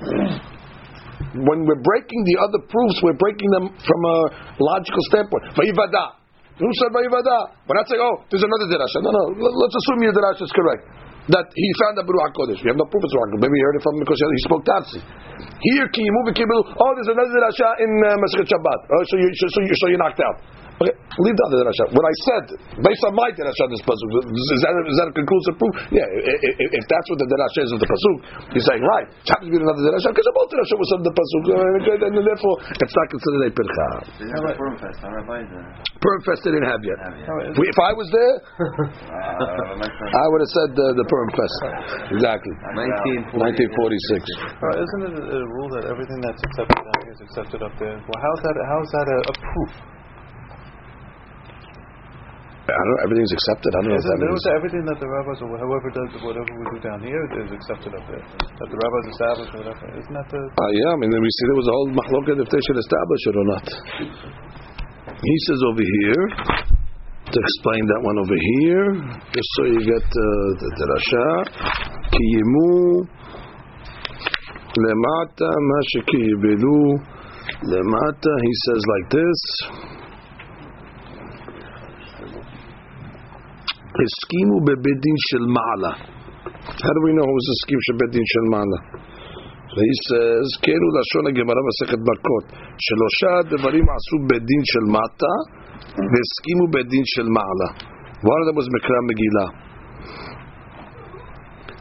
[1.52, 4.18] When we're breaking the other proofs, we're breaking them from a
[4.60, 5.52] logical standpoint.
[5.56, 6.20] Vayivada.
[6.60, 7.56] Who said Vayivada?
[7.68, 9.00] We're not saying, oh, there's another dirasha.
[9.04, 10.84] No, no, let- let's assume your dirasha is correct.
[11.30, 12.60] That he found the Baruch HaKodesh.
[12.66, 15.00] We have no proof it's Baruch Maybe he heard it from because he spoke Tarsi.
[15.00, 16.42] Here, can you move it?
[16.42, 18.80] Oh, there's another dirasha in uh, Masechet Shabbat.
[18.90, 20.38] Oh, so, you, so, so, you, so you're knocked out.
[20.82, 21.86] Okay, leave the other dirasha.
[21.94, 22.44] What I said,
[22.82, 25.74] based on my dirasha, this pasuk, is that, is that a conclusive proof?
[25.94, 28.16] Yeah, i- i- if that's what the dirasha is of the pasuk,
[28.58, 29.06] you're saying right.
[29.06, 31.44] It happens to be another dirasha because both dirasha was of the pasuk,
[32.02, 33.88] and therefore it's not considered a pircha.
[34.26, 35.46] They have a Purim fest, huh, Rabbi?
[35.46, 35.70] The-
[36.02, 36.98] Purim fest they didn't have yet.
[36.98, 37.54] have yet.
[37.62, 41.58] If I was there, Uh, my friend- I would have said the, the Purim fest.
[42.18, 42.54] Exactly.
[42.74, 43.78] 1940.
[43.78, 44.26] 1946.
[44.66, 47.74] Uh, isn't it a, a rule that everything that's accepted down here is accepted up
[47.78, 48.02] there?
[48.02, 48.56] Well, how's that?
[48.66, 49.72] How's that a, a proof?
[52.62, 53.00] I don't know.
[53.10, 53.72] Everything's accepted.
[53.74, 54.46] I don't know if that means.
[54.54, 58.06] everything that the rabbis or whoever does whatever we do down here is accepted up
[58.06, 58.22] there?
[58.22, 59.86] That the rabbis establish or whatever.
[59.98, 60.42] Isn't that the?
[60.46, 62.78] Uh, yeah, I mean, then we see there was a whole mahloket if they should
[62.78, 63.66] establish it or not.
[65.10, 66.24] He says over here,
[67.34, 68.88] to explain that one over here,
[69.34, 71.28] just so you get uh, the drasha,
[72.14, 73.10] ki yimu
[74.86, 76.78] lemata ma shekiyibelu
[77.74, 79.40] lemata, he says like this,
[84.00, 85.94] הסכימו בבית דין של מעלה.
[86.84, 88.80] How do we know הסכים שבית דין של מעלה?
[89.76, 90.50] והיא says,
[90.84, 92.46] הוא לשון הגמרא מסכת מכות,
[92.88, 95.34] שלושה דברים עשו בית דין של מטה
[96.12, 97.70] והסכימו בית דין של מעלה.
[98.48, 99.46] Them was מקרא מגילה.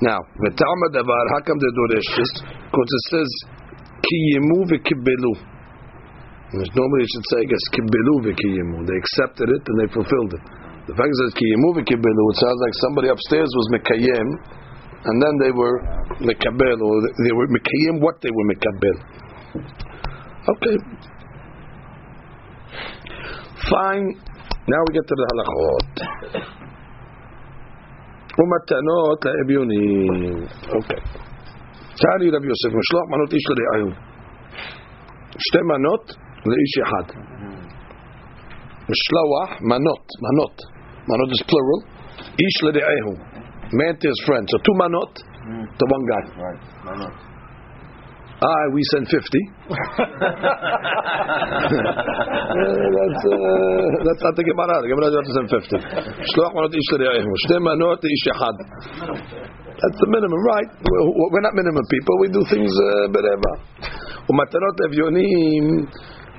[0.09, 2.33] Now, וטעם הדבר, how come they דורש this?
[2.70, 3.31] Because it
[4.07, 5.33] קיימו וקיבלו.
[6.79, 8.77] Normally it should say, I guess, קיבלו וקיימו.
[8.88, 10.60] They accepted it and they fulfilled it.
[10.88, 14.28] The fact that קיימו וקיבלו, it sounds like somebody upstairs was מקיים,
[15.08, 15.76] and then they were
[16.30, 16.94] mekabel, or
[17.26, 18.98] they were mekayim what they were mekabel.
[20.54, 20.76] Okay.
[23.70, 24.08] Fine.
[24.68, 25.94] Now we get to the halachot.
[28.39, 30.44] ומתנות לאביונים.
[30.76, 31.02] אוקיי.
[32.02, 33.91] תעלי רבי יוסף, משלוח מנות איש לרעהו.
[35.38, 36.06] שתי מנות
[36.46, 37.06] לאיש אחד.
[38.91, 40.58] משלוח מנות, מנות.
[41.10, 41.80] מנות is plural.
[42.39, 43.13] איש לרעהו.
[43.74, 44.46] Man to his friend.
[44.52, 45.13] So two manot
[45.78, 46.24] to one guy.
[46.46, 47.13] Right, why not?
[48.44, 49.15] Ah, we send 50.
[49.15, 49.24] Uh,
[52.98, 54.76] that's, uh, that's not the Gemara.
[54.84, 55.82] The Gemara doesn't send 50.
[56.36, 57.32] Shloach manot ish l're'ehu.
[57.48, 58.58] Shtei manot ish echad.
[59.76, 60.70] That's the minimum, right?
[60.84, 62.15] We're we're not minimum people.
[62.20, 63.52] We do things uh, bereva.
[64.28, 65.88] Umatanot evyonim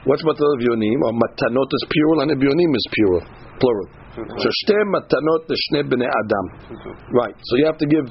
[0.05, 0.97] What's matanot evyonim?
[1.05, 3.23] Or matanot is plural and evyonim is plural.
[3.61, 3.87] Plural.
[4.17, 6.45] So shte matanot bnei adam.
[7.13, 7.35] Right.
[7.37, 8.05] So you have to give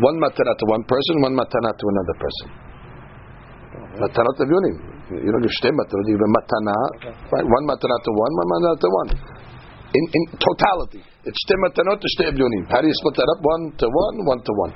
[0.00, 2.48] one matana to one person, one matana to another person.
[4.00, 4.76] Matanot evyonim.
[5.12, 6.04] You don't give shte matanot.
[6.08, 6.76] You give a matana.
[7.04, 7.44] Right.
[7.44, 9.10] One matana to one, one matana to one.
[9.92, 12.64] In in totality, it's shte matanot to shte evyonim.
[12.72, 13.40] How do you split that up?
[13.44, 14.72] One to one, one to one.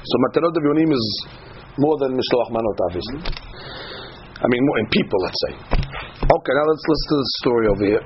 [0.00, 1.06] So matanot evyonim is
[1.78, 3.20] more than mishloach manot, obviously.
[4.36, 5.52] I mean, in people, let's say.
[5.56, 8.04] Okay, now let's listen to the story over here.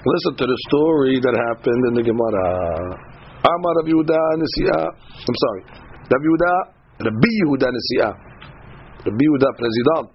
[0.00, 2.48] Listen to the story that happened in the Gemara.
[3.44, 4.88] Amar Rav Yehuda Nesiah.
[4.88, 5.62] I'm sorry.
[6.08, 6.52] Rav Yehuda,
[7.04, 8.12] Rabbi Yehuda Nesiah.
[9.04, 10.10] Rabbi Yehuda, president.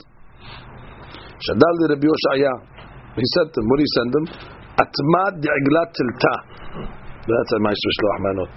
[1.45, 2.53] Shadal de Rabbi Yoshaya.
[3.13, 3.65] He sent him.
[3.69, 4.25] What did he send him?
[4.81, 6.35] Atmad de Eglat Tilta.
[7.25, 8.53] That's a nice Mishloach Manot.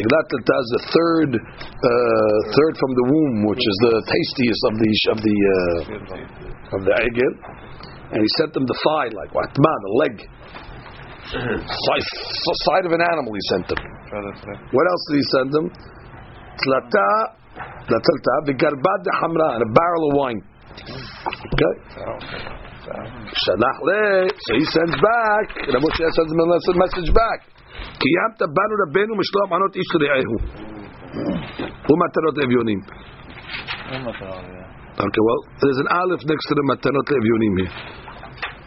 [0.00, 4.74] Eglat Tilta is the third, uh, third from the womb, which is the tastiest of
[4.80, 7.32] the of the uh, of the egel.
[8.16, 10.14] And he sent them the thigh, like atma, the leg,
[11.36, 12.06] side,
[12.64, 13.28] side of an animal.
[13.28, 13.80] He sent them.
[14.72, 15.66] What else did he send them?
[16.64, 17.08] Tlata,
[17.92, 20.40] the tilta, bigarbad de hamra, and a barrel of wine.
[20.80, 21.74] Okay.
[23.36, 23.52] So
[24.56, 25.44] he sends back.
[25.60, 26.48] Rabbi sends him a
[26.80, 27.52] message back.
[28.02, 30.36] Kiyamta banu rabbeinu mishloach manot ish re'ehu.
[31.92, 32.80] Umatarot evyonim.
[33.92, 34.62] I'm not gonna.
[34.92, 37.72] Okay, well, there's an aleph next to the matanot evyonim here.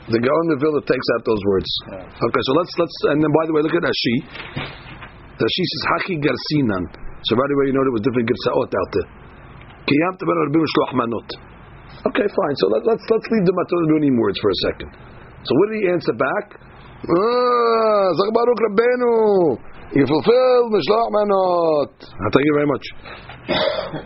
[0.10, 1.70] The Gaon of Vilna takes out those words.
[1.96, 4.16] Okay, so let's let's and then by the way, look at Rashi.
[5.38, 6.84] Rashi says haki garsinan.
[7.26, 9.10] So right away you know there was different gersaot out there.
[9.86, 11.30] Kiyam tabar rabbeinu shloach manot.
[12.10, 12.56] Okay, fine.
[12.58, 14.90] So let, let's let's leave the matanot evyonim words for a second.
[15.46, 16.46] So what did he answer back?
[17.06, 19.14] Zach Baruch Rabbeinu.
[19.94, 21.94] You fulfilled mishloach manot.
[22.02, 22.86] Thank you very much.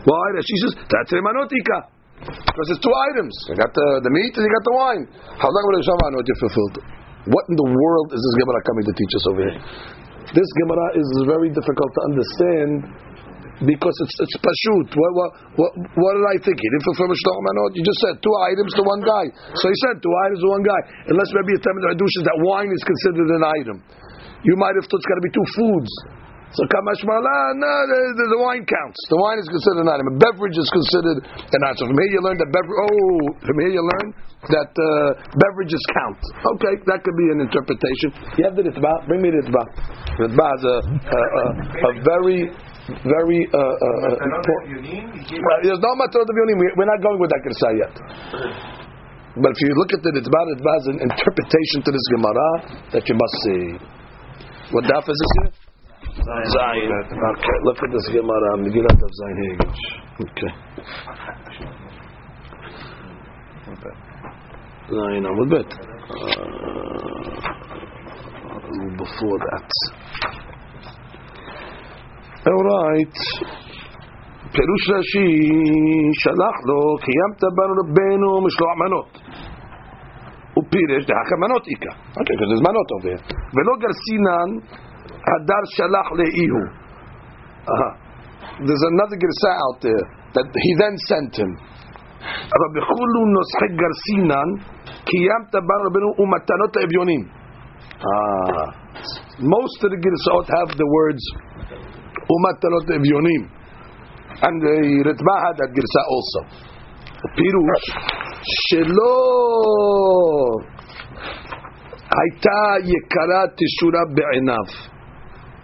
[0.04, 0.26] Why?
[0.44, 1.96] She says that's manotika.
[2.20, 3.32] Because it's two items.
[3.48, 5.04] You got the, the meat and you got the wine.
[5.40, 6.76] How's that going to you fulfilled?
[7.32, 9.56] What in the world is this Gemara coming to teach us over here?
[10.36, 12.70] This Gemara is very difficult to understand
[13.64, 14.88] because it's it's pashut.
[14.96, 16.56] What what what, what did I think?
[16.56, 17.70] He didn't fulfill Mishloach Manot.
[17.76, 19.24] You just said two items to one guy.
[19.56, 20.80] So he said two items to one guy.
[21.12, 23.76] Unless maybe a Hadush is that wine is considered an item.
[24.44, 25.92] You might have thought it's got to be two foods.
[26.50, 28.98] So kamash mala, no, the, the, the wine counts.
[29.06, 30.06] The wine is considered an item.
[30.10, 31.78] A beverage is considered an item.
[31.78, 32.74] So from here you learn that beverage.
[32.74, 34.08] Oh, from here you learn
[34.50, 36.18] that uh, beverages count.
[36.58, 38.08] Okay, that could be an interpretation.
[38.34, 38.92] You have the ritba.
[39.06, 39.62] Bring me the ritba.
[40.26, 41.44] Ritba is a, a, a,
[41.86, 42.50] a very,
[43.04, 43.40] very.
[43.50, 44.86] Uh, uh, important.
[45.30, 46.58] Well, there's no matter of yonim.
[46.76, 47.94] We're not going with that kirsa yet.
[49.38, 52.50] But if you look at the ritba, ritba is an interpretation to this gemara
[52.92, 53.62] that you must see.
[54.74, 55.70] What daf is this here?
[56.18, 56.90] Zayin.
[56.90, 58.56] Okay, look at this Gemara.
[58.58, 59.84] Megillat of Zayin Haggish.
[60.20, 60.52] Okay.
[64.90, 65.70] Zayin Amud Bet.
[66.10, 66.50] Uh,
[68.98, 69.68] before that.
[72.49, 73.17] All right.
[74.55, 75.31] פירוש רש"י,
[76.21, 79.11] שלח לו, קיימת בנו רבנו משלוח מנות.
[80.53, 81.93] הוא פירש דהכה מנות איכה.
[82.19, 83.23] אוקיי, because there's מנות over here.
[83.55, 84.49] ולא גרסינן
[85.25, 86.61] Hadar Shalach Le'ihu.
[87.65, 87.91] Uh-huh.
[88.61, 90.05] There's another Girsa out there
[90.37, 91.51] that he then sent him.
[92.25, 94.49] Rabbi Chulu Noschek Garsinan
[95.09, 97.23] Kiyam Tabar Rabbeinu Umatanot Evyonim.
[98.05, 98.69] Ah.
[99.41, 101.23] Most of the Girsaot have the words
[102.35, 103.43] Umatanot Evyonim.
[104.41, 104.75] And the
[105.07, 106.41] Ritma had that Girsa also.
[107.35, 107.89] Pirush
[108.65, 109.15] Shelo
[112.19, 112.59] הייתה
[112.93, 114.67] יקרה תשורה בעיניו.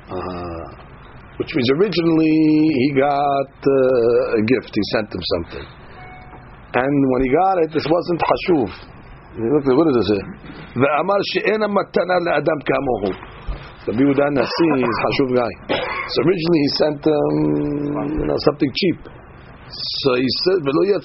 [0.10, 0.82] Uh,
[1.40, 2.38] which means originally
[2.82, 5.66] he got uh, a gift, he sent him something.
[6.74, 8.70] And when he got it, this wasn't hashuv.
[9.40, 10.22] Look, what does it say?
[10.82, 13.14] ואמר שאין המתנה לאדם כמוהו.
[13.88, 15.54] Rabbi Yehuda Nasi is hashuv guy.
[16.07, 18.99] So originally he sent you know, something cheap.
[19.67, 21.03] So he said, yeah.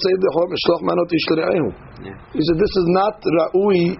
[2.34, 3.98] He said, this is not ra'ui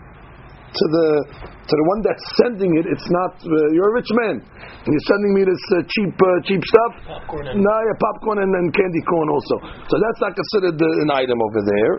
[0.72, 1.08] to the
[1.68, 2.86] to the one that's sending it.
[2.88, 6.28] It's not uh, you're a rich man and you're sending me this uh, cheap uh,
[6.48, 6.94] cheap stuff.
[7.08, 9.56] Popcorn and no, yeah, popcorn and then candy corn also.
[9.90, 11.94] So that's not considered uh, an item over there.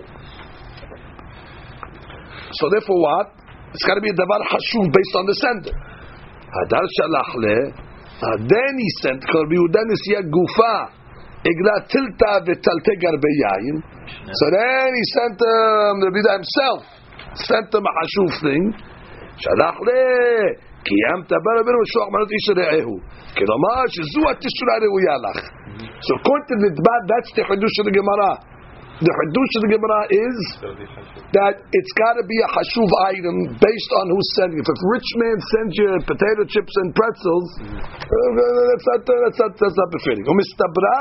[2.56, 3.26] So therefore, what?
[3.72, 5.74] It's got to be a davar hashuv based on the sender.
[6.52, 7.32] Hadar shalach
[8.21, 10.75] Uh, then he sent Rabbi Yehuda Nesiya gufa.
[11.45, 13.77] Igla tilta v'talte garbe yayin.
[14.39, 16.81] So then he sent um, Rabbi Yehuda himself
[17.45, 18.65] sent them a hashuv thing.
[19.37, 19.89] שלח ל...
[20.87, 22.95] קיימת בר רבנו משלוח מנות איש רעהו.
[23.37, 25.37] כלומר שזו התשורה הראויה לך.
[26.05, 28.31] So according to the Dbad, that's the Hadush of the Gemara.
[29.02, 30.38] The Hadush of the Gemara is
[31.34, 34.66] that it's got to be a hashuv item based on who's sending it.
[34.66, 39.40] If a rich man sends you potato chips and pretzels, uh, that's not uh, that's
[39.42, 40.22] not that's not befitting.
[40.22, 40.98] Umistabra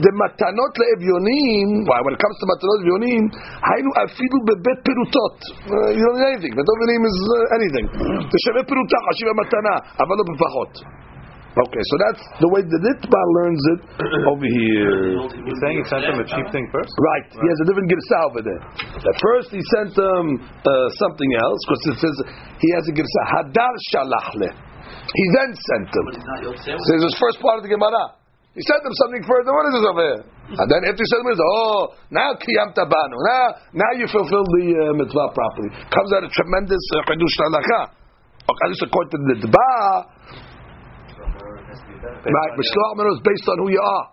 [0.00, 1.84] the matanot le'evyonim.
[1.84, 2.00] Why?
[2.08, 5.36] When it comes to matanot le'evyonim, haynu afilu bebet perutot.
[5.68, 6.52] Uh, You don't need anything.
[6.56, 7.86] Le'evyonim is uh, anything.
[8.32, 11.03] The sheve peruta hashiv matana, aval lo befachot.
[11.54, 13.80] Okay, so that's the way the Ritba learns it
[14.32, 15.22] over here.
[15.22, 16.90] He's saying he sent him a cheap thing first.
[16.98, 17.30] Right.
[17.30, 18.62] He has a different girsa over there.
[18.98, 22.14] At first he sent them uh, something else because it says
[22.58, 24.50] he has a girsa hadar shalachle.
[25.14, 26.06] He then sent them.
[26.58, 28.18] So this is first part of the Gemara.
[28.58, 29.50] He sent them something further.
[29.54, 30.22] What is this over here?
[30.60, 33.16] And then after he sent them, he "Oh, now kiyam tabanu.
[33.30, 37.80] Now, now you fulfilled the uh, mitzvah properly." Comes out a tremendous uh, chidush halacha.
[38.44, 39.70] Okay, at least according to the Ritba.
[42.04, 44.06] Right, Mishloach Mano is based on who you are.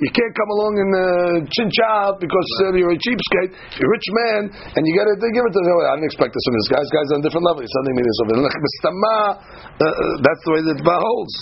[0.00, 3.92] You can't come along and uh, chinch out because uh, you're a cheapskate, you're a
[3.92, 5.76] rich man, and you got to give it to them.
[5.92, 6.80] I didn't expect this from this guy.
[6.80, 7.60] This guy's on a different level.
[7.60, 8.48] He's sending me this over there.
[8.48, 9.92] Uh,
[10.24, 11.34] That's the way that Ba holds.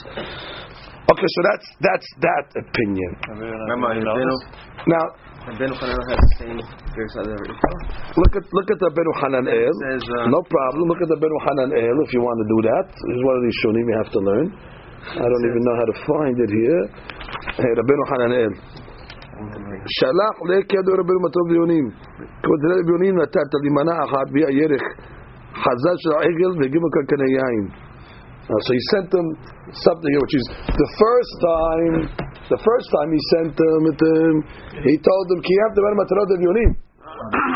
[1.09, 3.11] Okay, so that's that's that opinion.
[4.93, 5.05] Now,
[5.57, 9.73] Benu Hananel has the same look at look at the Benu Hananel.
[9.89, 10.85] says, uh, no problem.
[10.85, 12.85] Look at the Hananel if you want to do that.
[12.93, 14.47] This is one of these shunim you have to learn.
[15.08, 16.84] I don't even know how to find it here.
[17.60, 18.54] Hey, Rabbeinu Hananel.
[19.98, 21.86] שלח לכדו רבנו מטוב ליונים.
[22.44, 24.84] כבוד רבי ליונים נתת לי מנה אחת ביה ירך
[25.64, 27.66] חזה של העגל והגיעו כאן קנה יין.
[28.44, 29.28] Uh, so he sent them
[29.72, 30.48] something here, which is
[30.84, 31.96] the first time.
[32.52, 34.36] The first time he sent them, it, um,
[34.84, 36.72] he told them, "Ki yav devar matarot evyonim."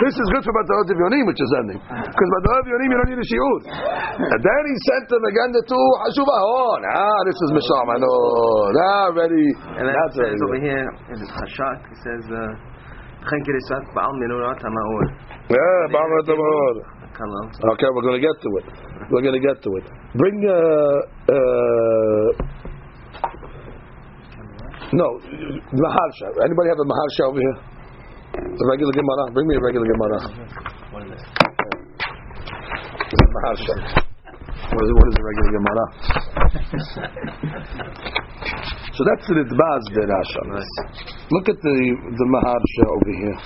[0.03, 3.23] This is good for matarot evyonim, which is ending, because matarot evyonim you don't need
[3.23, 3.57] a shiur.
[4.19, 6.35] And then he sent them again the two hashuva.
[6.35, 7.87] Oh, now this is misham.
[7.87, 8.19] I know.
[8.75, 9.47] Now ready.
[9.79, 14.11] And then That's it says over here in the Hashak, it says, "Chen kirisat ba'al
[14.19, 15.07] menurat hamaor."
[15.47, 16.75] Yeah, Baruch Atamor.
[17.15, 17.47] Kalal.
[17.77, 18.67] Okay, we're going to get to it.
[19.11, 19.85] We're going to get to it.
[20.17, 20.55] Bring uh,
[21.29, 22.29] uh,
[24.93, 25.09] no
[25.71, 26.27] maharsha.
[26.43, 27.72] Anybody have a maharsha over here?
[28.33, 29.31] The regular Gemara.
[29.33, 30.21] Bring me a regular Gemara.
[30.93, 31.21] What is it?
[34.73, 35.85] What is, what is the regular Gemara?
[38.97, 40.41] so that's the Ritbaz Derasha.
[41.31, 43.37] Look at the, the Maharsha over here.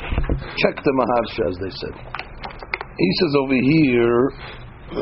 [0.63, 1.95] Check the Maharsha, as they said.
[2.99, 4.33] He says over here.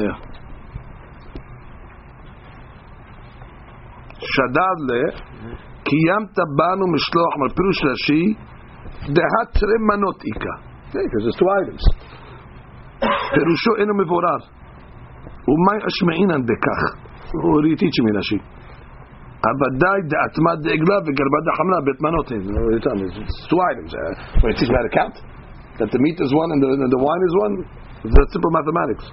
[0.00, 0.16] Yeah.
[4.20, 5.56] Shadadle mm-hmm.
[5.88, 8.24] קיימת בנו משלוח מל פירוש רש"י
[9.16, 10.54] דהתרי מנות איכה.
[13.34, 14.40] פירושו אינו מבורר.
[15.48, 16.80] ומאי אשמעינן בכך?
[17.42, 18.38] הוא ריטיצ'י מרש"י.
[19.46, 22.26] הוודאי דעתמה דעגלה וגרבה דחמלה בית מנות.
[23.22, 23.90] It's two items.
[23.94, 25.16] Uh, when it teaches how to count,
[25.78, 27.54] that the meat is one and the, the wine is one,
[28.14, 29.06] that's simple mathematics.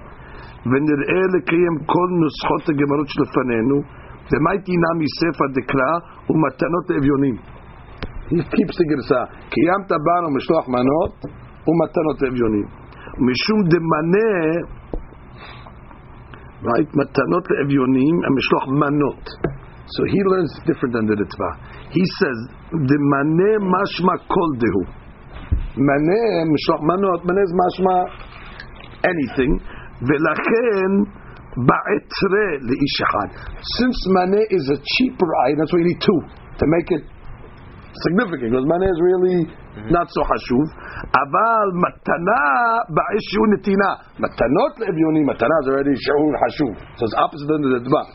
[0.70, 3.76] ונראה לקיים כל נוסחות הגמרות שלפנינו,
[4.30, 5.92] ומאי תינא מספר דקרא
[6.30, 6.86] ומתנות
[8.54, 11.14] keeps the גרסה, קיימת בנו משלוח מנות
[11.68, 12.66] ומתנות לאביונים.
[13.28, 14.30] משום דמנה,
[16.62, 19.24] right, מתנות לאביונים, המשלוח מנות.
[19.94, 21.50] So he learns different than the Ritva.
[21.96, 22.38] He says,
[22.72, 24.82] דמנה משמע כל דהו.
[25.76, 26.22] מנה,
[26.54, 27.96] משלוח מנות, מנה is משמע
[29.10, 29.52] anything,
[30.08, 30.90] ולכן
[32.68, 33.28] לאיש אחד.
[33.76, 36.20] Since mane is a cheaper item, that's why you need two
[36.60, 37.02] to make it
[38.04, 39.38] significant, because mane is really
[39.96, 40.64] not so חשוב.
[41.22, 42.44] אבל מתנה
[42.94, 43.92] בעט שיעור נתינה.
[44.24, 46.72] מתנות לאביונים, מתנה זה already שיעור חשוב.
[46.96, 48.06] So it's opposite than the דבר.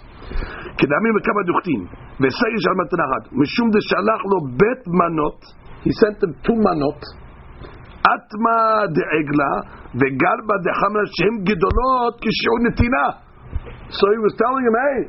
[0.80, 1.82] כדאמין בכמה דוכתים,
[2.22, 3.24] וסייש על מתנה אחת.
[3.42, 5.40] משום דשלח לו בית מנות,
[5.86, 7.02] he sent them two מנות,
[8.14, 8.58] אטמה
[8.96, 9.54] דעגלה
[10.00, 13.31] וגרבה דחמרה שהן גדולות כשיעור נתינה.
[13.92, 15.00] So he was telling him, hey,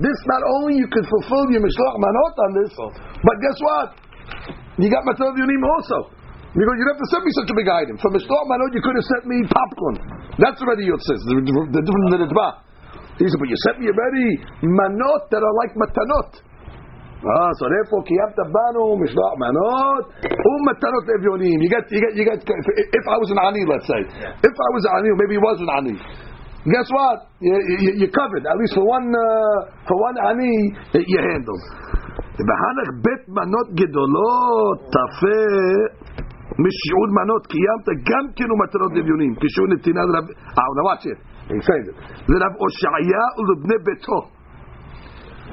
[0.00, 3.88] this not only you can fulfill your mishloach manot on this, but guess what?
[4.80, 6.14] You got matzah yonim also.
[6.52, 7.96] Because you don't have to send me such a big item.
[8.00, 9.96] For mishloach manot, you could have sent me popcorn.
[10.40, 12.48] That's already yotzis, the, different than the
[13.20, 14.26] He said, but you sent me already
[14.64, 16.30] manot that are like matanot.
[17.22, 21.58] Ah, so therefore, kiyamta banu mishloach manot um matanot evyonim.
[21.60, 22.38] You get, you get, you get.
[22.40, 22.66] If,
[22.96, 24.00] if I was an ani, let's say,
[24.40, 25.96] if I was an ani, maybe he was an ani
[26.67, 27.17] Guess what?
[27.39, 28.43] You, you, you're covered.
[28.43, 30.53] At least for one, uh, for one ani,
[30.93, 31.63] you handled.
[32.37, 35.41] בהנך בית מנות גדולות תפה
[36.63, 40.25] משיעור מנות קיימת גם כן ומתנות אביונים כשיעור נתינה לרב...
[40.57, 41.19] אה, now watch it.
[41.49, 41.97] He says it.
[42.29, 44.19] לרב הושעיה ולבני ביתו.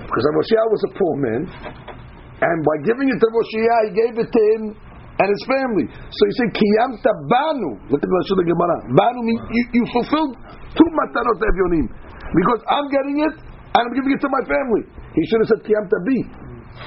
[0.05, 1.43] Because Rav Hoshea was a poor man,
[2.47, 4.63] and by giving it to Moshiach, he gave it to him
[5.20, 5.86] and his family.
[5.92, 7.70] So he said, Kiyamta Banu.
[7.92, 8.76] Look at the Gemara.
[8.96, 10.34] Banu means you, you fulfilled
[10.74, 11.88] two matanot evyonim.
[12.32, 13.36] Because I'm getting it
[13.76, 14.84] and I'm giving it to my family.
[15.14, 16.20] He should have said Kiyamta Bi.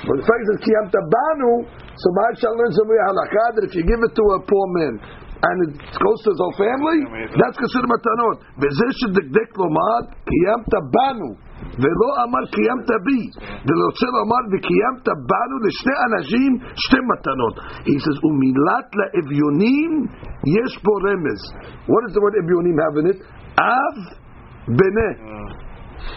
[0.08, 3.84] But the fact is Kiyamta Banu, so I shall learn some halakha that if you
[3.84, 4.92] give it to a poor man
[5.41, 6.99] and it goes to his whole family,
[7.37, 8.37] that's considered matanot.
[8.61, 9.99] וזה שדקדק לומר,
[10.29, 11.29] קיימת בנו,
[11.81, 13.23] ולא אמר קיימת בי,
[13.67, 16.51] ורוצה לומר וקיימת בנו לשני אנשים
[16.83, 17.55] שתי מתנות.
[17.87, 19.91] He says, ומילת לאביונים
[20.57, 21.41] יש בו רמז.
[21.91, 23.19] What does the word אביונים have in it?
[23.61, 23.95] אב
[24.77, 25.09] בנה.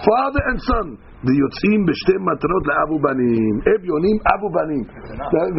[0.06, 0.88] Father and son.
[1.24, 3.54] ויוצאים בשתי מתנות לאבו בנים.
[3.74, 4.84] אביונים, אבו בנים.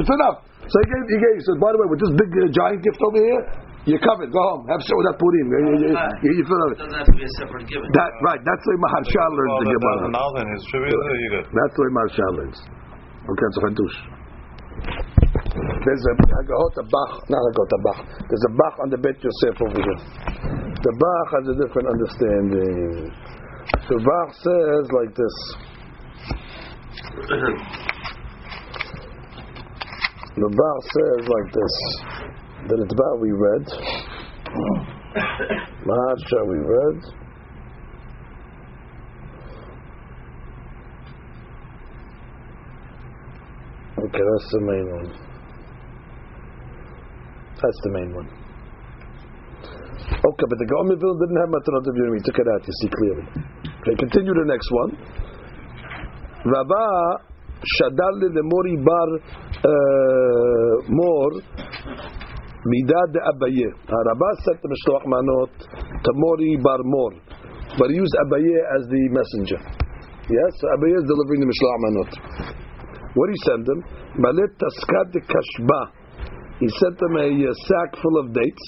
[0.02, 0.38] It's enough.
[0.67, 2.81] So he gave, he gave, he said, by the way, with this big uh, giant
[2.83, 3.43] gift over here,
[3.87, 4.35] you're covered.
[4.35, 4.67] Go home.
[4.67, 5.47] Have Seudat Purim.
[5.47, 6.83] You, you, you, you feel it.
[6.83, 7.87] Doesn't have to be a separate given.
[7.95, 9.95] That, right, that's the way Maharsha learns All the that Gemara.
[9.95, 11.47] thousand dollars in his trivia, you good.
[11.55, 12.59] That's the way Maharsha learns.
[13.31, 13.97] Okay, so Hadush.
[15.87, 18.01] There's a Hagahot, a Bach, not Hagahot, a Bach.
[18.27, 20.01] There's a Bach on the Bet Yosef over here.
[20.83, 23.15] The Bach has a different understanding.
[23.87, 25.37] The Bach says like this.
[30.37, 31.75] The Bach says like this.
[32.69, 33.65] The Ritba we read.
[35.89, 36.99] Maharsha we read.
[43.97, 45.09] Okay, that's the main one.
[47.57, 48.29] That's the main one.
[50.07, 52.21] Okay, but the Vilna didn't have Matanot of Yeremi.
[52.23, 53.25] Took it out, you see clearly.
[53.81, 54.91] Okay, continue the next one.
[56.45, 57.25] Rabba
[57.81, 59.09] Shadal le Mori bar
[59.63, 61.31] uh, Mor
[62.67, 63.69] Midad de Abaye.
[63.87, 65.53] Rabba sent the Mishloach Manot
[66.03, 67.13] to Mori bar Mor.
[67.79, 69.61] But he used Abaye as the messenger.
[70.27, 72.11] Yes, so Abaye is delivering the Mishloach Manot.
[73.15, 73.81] What he sent them?
[74.19, 75.81] Malet taskat de kashba.
[76.61, 78.67] He sent them a, uh sack full of dates.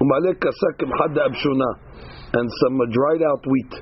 [0.00, 1.70] Umalek kasak had abshuna
[2.34, 3.72] and some uh, dried out wheat.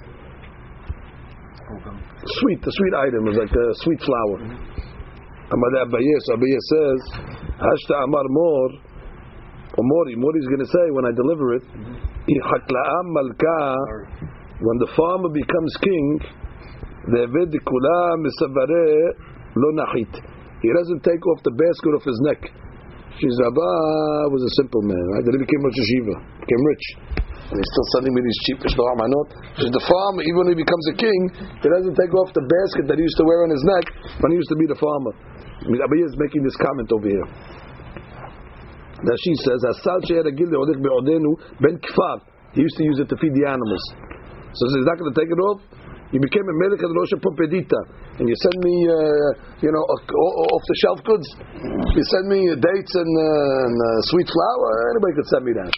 [2.24, 4.71] Sweet, the sweet item is like a sweet flour.
[5.53, 7.00] Amad Abaye, so Abaye says,
[7.61, 8.68] Hashta Amar Mor,
[9.76, 11.64] or Mori, Mori is going to say when I deliver it,
[12.24, 13.76] Hakla'am Malka,
[14.61, 16.07] when the farmer becomes king,
[17.12, 19.12] Devid Kula Misavare
[19.57, 20.12] Lo Nahit.
[20.62, 22.40] He doesn't take off the basket off his neck.
[23.18, 25.24] She's Rabba was a simple man, right?
[25.26, 26.14] Then he became Rosh Hashiva,
[26.46, 26.86] became rich.
[27.53, 29.28] And he's still sending me these cheap Mishloach Manot.
[29.61, 31.20] The farmer, even when he becomes a king,
[31.61, 33.86] he doesn't take off the basket that he used to wear on his neck
[34.24, 35.12] when he used to be the farmer.
[35.62, 37.28] I mean, Abaye is making this comment over here.
[39.02, 41.30] Now she says, "Asal she'eragil le'odech be'odenu
[41.62, 42.22] ben kfar."
[42.54, 43.84] He used to use it to feed the animals.
[44.52, 45.60] So he's not going to take it off.
[46.12, 47.80] You became a melech and Rosh Pumpedita,
[48.20, 51.24] and you send me, uh, you know, off the shelf goods.
[51.96, 54.92] You send me uh, dates and, uh, and uh, sweet flour.
[54.92, 55.72] Anybody could send me that.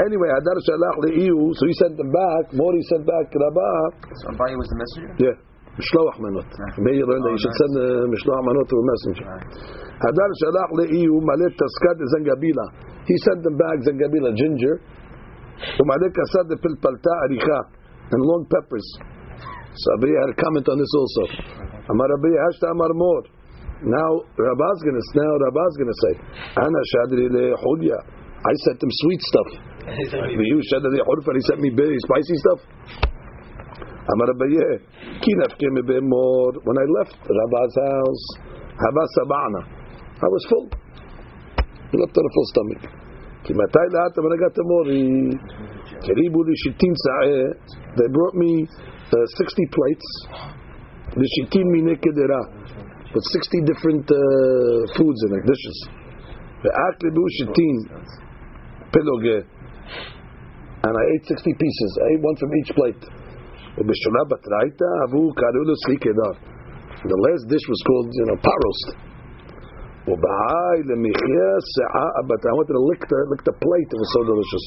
[0.00, 2.56] Anyway, Hadar Shalach le'iu, so he sent them back.
[2.56, 4.16] Mori sent back Rabbah.
[4.16, 5.12] So Abaye was the messenger?
[5.20, 5.36] Yeah.
[5.78, 6.50] Mishloach manot.
[6.82, 9.26] Maybe you learned that you should send the Mishloach manot to a messenger.
[10.02, 12.66] Hadar Shalach le'iu malet taskat zangabila.
[13.06, 14.82] He sent them back zangabila, ginger.
[15.78, 17.58] Umalet kasad pilpalta aricha.
[18.10, 18.86] And long peppers.
[19.74, 21.22] So Abaye had a comment on this also.
[21.94, 23.22] Amar Abaye hashta amar mor.
[23.86, 26.14] Now Rabba's gonna now Rabba's gonna say,
[26.58, 27.98] Ana shadri le hulya.
[28.42, 29.48] I sent him sweet stuff.
[29.86, 31.30] You shadri hulfa.
[31.38, 32.60] He sent me very spicy stuff.
[34.11, 34.69] Amar Abiya,
[35.23, 36.51] kinaf keme be mor.
[36.63, 38.25] When I left Rabba's house,
[38.73, 39.61] Haba sabana.
[40.17, 40.67] I was full.
[40.73, 42.83] I left on a full stomach.
[43.43, 45.03] כי מתי לאט when I got to Mori,
[46.05, 47.35] קריבו לי שיטין סעה,
[47.97, 48.53] they brought me
[49.11, 50.09] uh, 60 plates,
[51.17, 52.41] לשיטין מיני קדרה,
[53.13, 54.19] with 60 different uh,
[54.95, 55.77] foods in it, dishes.
[56.63, 57.75] ואקלבו שיטין
[58.91, 59.39] פלוגה,
[60.85, 63.03] and I ate 60 pieces, I ate one from each plate.
[63.77, 66.33] ובשונה בתרייתא, עבור קראו לו סלי קדר.
[67.11, 68.87] The last dish was called, you know, pot roast.
[70.07, 74.21] ובהאי למחיה שעה, but I wanted to lick the, lick the plate, it was so
[74.31, 74.65] delicious.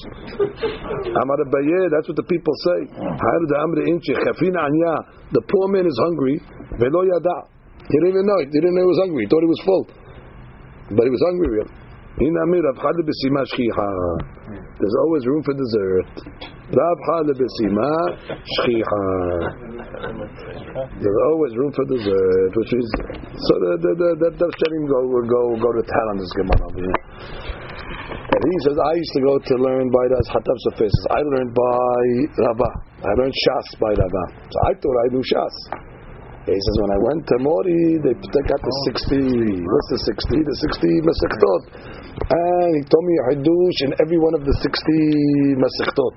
[1.22, 2.80] אמר אביי, that's what the people say.
[3.24, 4.94] האר דאמרי אינצ'י, חפין עניה,
[5.36, 6.36] the poor man is hungry,
[6.80, 7.38] ולא ידע.
[7.90, 9.62] He didn't even know it, he didn't know he was hungry, he thought he was
[9.68, 9.84] full.
[10.96, 11.79] But he was hungry really.
[14.79, 16.07] There's always room for dessert.
[20.99, 22.87] There's always room for dessert, which is
[23.47, 24.47] so the the the, the, the
[24.87, 26.67] go go go to town on this gemara.
[28.31, 30.95] And he says I used to go to learn by the Hatab Sofes.
[31.11, 32.01] I learned by
[32.47, 32.69] Rabba.
[33.03, 34.23] I learned Shas by Rabba.
[34.47, 35.55] So I thought I knew Shas.
[36.51, 40.35] He says, when I went to Mori, they took out the 60, what's the 60?
[40.43, 41.61] The 60 Masechtot.
[42.27, 46.15] And he told me a Hidush in every one of the 60 Masechtot.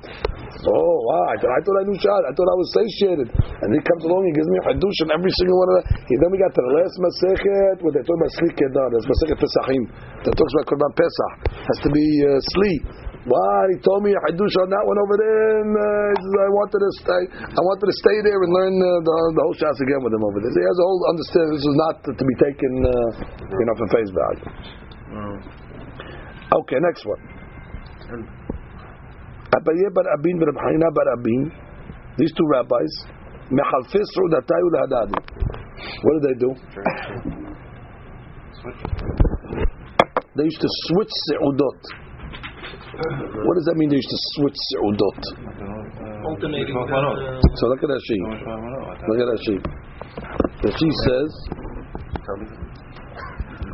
[0.65, 2.23] Oh, wow, I thought I, thought I knew Shad.
[2.27, 3.29] I thought I was satiated.
[3.31, 5.83] And he comes along, he gives me a Hidush in every single one of the.
[6.09, 8.87] He, then we got to the last Masechet, where they talk about Sli Kedar.
[8.91, 9.83] That's Masechet Pesachim.
[10.25, 11.33] That talks about Korban Pesach.
[11.63, 13.04] Has to be uh, Sli.
[13.25, 13.57] Why?
[13.73, 16.81] He told me a Hidush on that one over there, and uh, says, I wanted
[16.85, 17.23] to stay.
[17.41, 20.21] I wanted to stay there and learn uh, the, the whole shots again with him
[20.29, 20.53] over there.
[20.53, 21.53] So he has a whole understanding.
[21.57, 23.09] This is not to, be taken, uh,
[23.49, 24.45] you know, for face value.
[26.53, 27.23] Okay, next one.
[29.57, 31.49] Abaye bar Abin bar Haina bar Abin,
[32.21, 32.93] these two rabbis,
[33.49, 35.17] mechalfei su'udatai ulehadadi.
[36.05, 36.51] What did they do?
[40.37, 42.04] They used to switch se'udot.
[43.46, 43.90] What does that mean?
[43.90, 45.22] They used to switch se'udot.
[46.26, 46.76] Alternating.
[47.56, 48.24] So look at that sheet.
[49.10, 49.64] Look at that sheet.
[50.64, 51.32] The sheet says.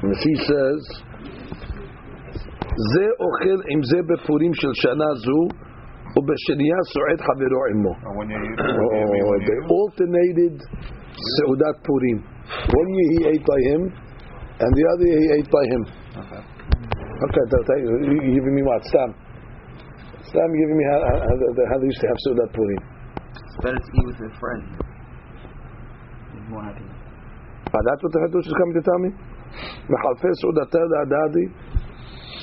[0.04, 0.82] The sheet says.
[2.94, 5.42] זה אוכל עם זה בפורים של שנה זו,
[6.16, 7.94] ובשנייה סועד חברו עמו.
[8.18, 8.40] When you
[8.96, 10.56] Oh, they alternated
[11.36, 12.20] Seudat Purim.
[12.80, 13.82] One year he ate by him,
[14.60, 15.82] and the other year he ate by him.
[16.20, 16.42] Okay,
[17.20, 18.82] tell- tell you, you you giving me what?
[18.86, 19.10] Stam.
[20.30, 21.38] Stam giving me how, how, how,
[21.70, 22.82] how they used to have Seudat Purim.
[23.36, 24.64] It's better to eat with a friend.
[26.36, 26.86] It's more happy.
[27.76, 29.12] Ah, that's what the Hadush is coming to tell me?
[29.90, 31.46] מחלפי סעודתה להדדי?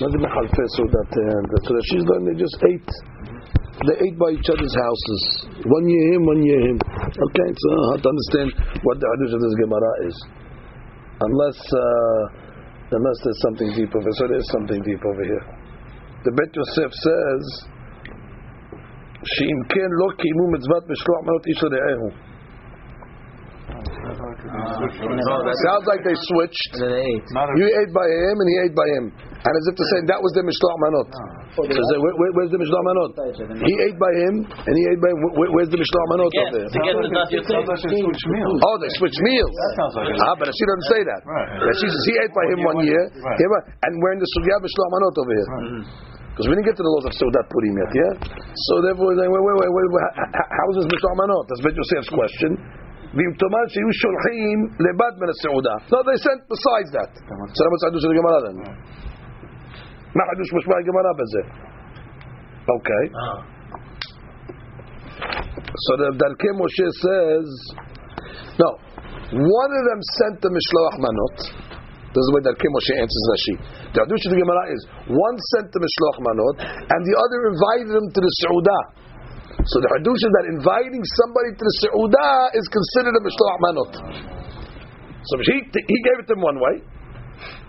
[0.01, 1.25] מה זה מחלפי סעודתה?
[1.65, 2.93] So that she's done, they just ate.
[3.89, 5.23] They ate by each other's houses.
[5.67, 6.79] One year him, one year him.
[7.27, 8.49] Okay, so I have to understand
[8.87, 10.17] what the Hadush of this Gemara is.
[11.27, 12.23] Unless, uh,
[12.93, 15.45] unless there's something deep over So there's something deep over here.
[16.25, 17.45] The Bet Yosef says,
[19.25, 22.26] שאם כן לא קיימו מצוות משלוח מנות איש לרעהו.
[24.38, 26.74] Sounds like they switched.
[26.78, 27.26] And they ate.
[27.58, 29.06] You ate by him and he ate by him.
[29.38, 31.08] And as if to say that was the Mishloach Manot.
[31.58, 33.12] So say, where, where, where's the Mishloach Manot?
[33.66, 35.20] He ate by him and he ate by him.
[35.38, 36.68] Where, where's the Mishloach Manot over there?
[36.70, 38.58] Again, it's not your sounds like they switch meals.
[38.66, 39.54] Oh, they switched meals.
[39.58, 40.20] That sounds like it.
[40.22, 41.22] Ah, but she doesn't say that.
[41.26, 41.48] Right.
[41.82, 43.38] She says he ate by him one year, Right.
[43.90, 45.48] and we're in the Sugya Mishloach Manot over here.
[46.38, 48.14] Because we didn't get to the laws of Seudat Purim yet, yeah?
[48.70, 50.06] So therefore, wait, wait, wait, wait, wait,
[50.38, 51.44] how- how is this Mishloach Manot?
[51.50, 52.52] That's Bet Yosef's question.
[53.16, 55.76] ויתאמר שהיו שולחים לבד מן הסעודה.
[55.92, 57.14] לא, they sent besides that.
[57.56, 58.64] זה לא the של הגמרא לנו.
[60.16, 61.42] מה החידוש משמע הגמרא בזה?
[62.78, 63.04] Okay.
[65.86, 67.48] So the Darkei Moshe says,
[68.60, 68.70] no,
[69.32, 71.38] one of them sent the Mishloach Manot.
[72.12, 73.56] This is the way Darkei Moshe answers Rashi.
[73.94, 76.56] The Adush of the Gemara is, one sent the Mishloach Manot,
[76.92, 78.84] and the other invited them to the Sa'udah.
[79.68, 83.94] So the Hadush is that inviting somebody to the Seudah is considered a Mishloach Manot.
[85.28, 86.80] So he, he gave it to him one way.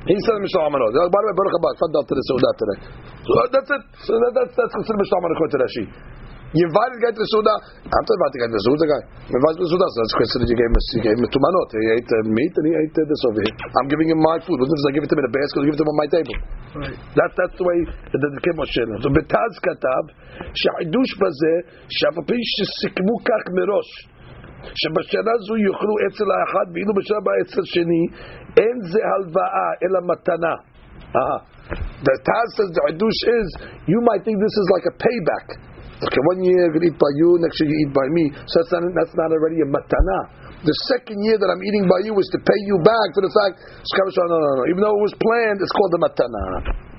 [0.06, 0.94] He said Mishloach Manot.
[0.94, 2.78] By the way, Baruch Haba, Faddal to the Seudah today.
[3.26, 3.82] So that's it.
[4.06, 5.84] So that, that's, that's considered Mishloach Manot according to Rashi.
[6.53, 7.53] You invited the guy to the Suda.
[7.81, 9.01] I'm talking about the guy to the Suda guy.
[9.25, 11.41] You invited to the Suda, so that's considered you gave him, you gave him two
[11.41, 11.69] manot.
[11.73, 13.57] He ate uh, meat and he ate uh, this over here.
[13.73, 14.61] I'm giving him my food.
[14.61, 15.57] Wasn't it I give it to him in a basket?
[15.57, 16.37] I give it to him on my table.
[17.17, 18.81] That, that's the way the the Kim Moshe.
[19.01, 20.03] So בתז כתב
[20.53, 21.53] שהחידוש בזה
[21.89, 23.89] שאף על פי שסיכמו כך מראש
[24.81, 28.03] שבשנה זו יאכלו אצל האחד ואילו בשנה הבאה אצל שני
[28.57, 30.55] אין זה הלוואה אלא מתנה.
[31.13, 31.39] Uh-huh.
[32.05, 33.47] The Taz says the Hadush is
[33.85, 35.45] you might think this is like a payback.
[35.98, 38.30] Okay, one year I'm gonna eat by you, next year you eat by me.
[38.46, 40.18] So that's not, that's not already a matana.
[40.62, 43.30] The second year that I'm eating by you is to pay you back for the
[43.30, 43.62] fact.
[43.62, 44.64] No, no, no.
[44.70, 46.42] Even though it was planned, it's called a matana.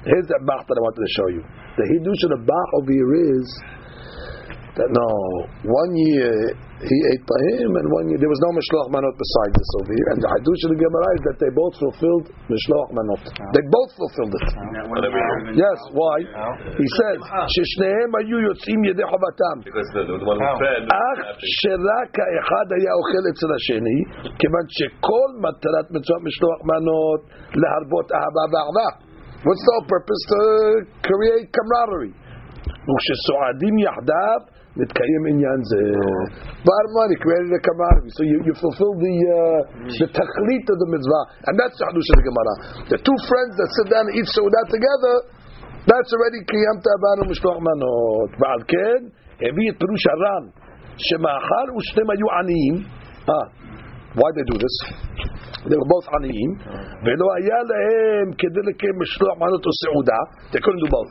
[0.08, 1.44] Here's the bach that I wanted to show you.
[1.76, 3.48] The Hidush of the bach over here is
[4.80, 5.10] that no,
[5.68, 6.32] one year
[6.80, 9.92] he ate by him and one year there was no mishloach manot beside this over
[9.92, 10.08] here.
[10.16, 13.20] And the hadush of the Gemara is that they both fulfilled mishloach manot.
[13.20, 13.52] Oh.
[13.52, 14.48] They both fulfilled it.
[14.56, 15.52] Oh.
[15.52, 16.18] Yes, why?
[16.24, 16.54] Oh.
[16.80, 19.68] He says sheshnehem ayu yotzim yedei chavatam.
[19.68, 20.48] Because the, one who.
[20.48, 21.20] Ach
[21.60, 23.98] sherak haechad haya ochel etzel hasheni,
[24.40, 27.22] kivan shekol matarat mitzvah mishloach manot
[27.52, 28.88] leharvot ahava va'ahva.
[29.44, 30.42] What's the whole purpose to
[31.04, 32.16] create camaraderie?
[32.90, 34.40] וכשסועדים יחדיו,
[34.80, 35.82] מתקיים עניין זה.
[37.14, 38.12] He created a camaraderie.
[38.18, 39.60] So you, you fulfill the, uh,
[40.02, 41.24] the tachlit of the mitzvah.
[41.48, 42.54] And that's the of the Gemara.
[42.94, 45.16] The two friends that sit down and eat Seudah together,
[45.90, 48.30] that's already קיימת הבנו משלוח מנות.
[48.40, 49.02] ועל כן,
[49.46, 50.44] הביא את פירוש הר"ן,
[50.98, 52.76] שמאחר ושניהם היו עניים,
[53.30, 53.46] אה,
[54.15, 54.77] why they do this?
[55.67, 56.51] They were both עניים,
[57.05, 60.21] ולא היה להם כדי לקיים משלוח מנות או סעודה,
[60.53, 61.11] they couldn't do both.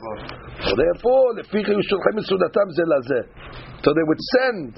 [0.66, 3.20] So therefore, לפי כן היו שולחים את סעודתם זה לזה.
[3.84, 4.70] So they would send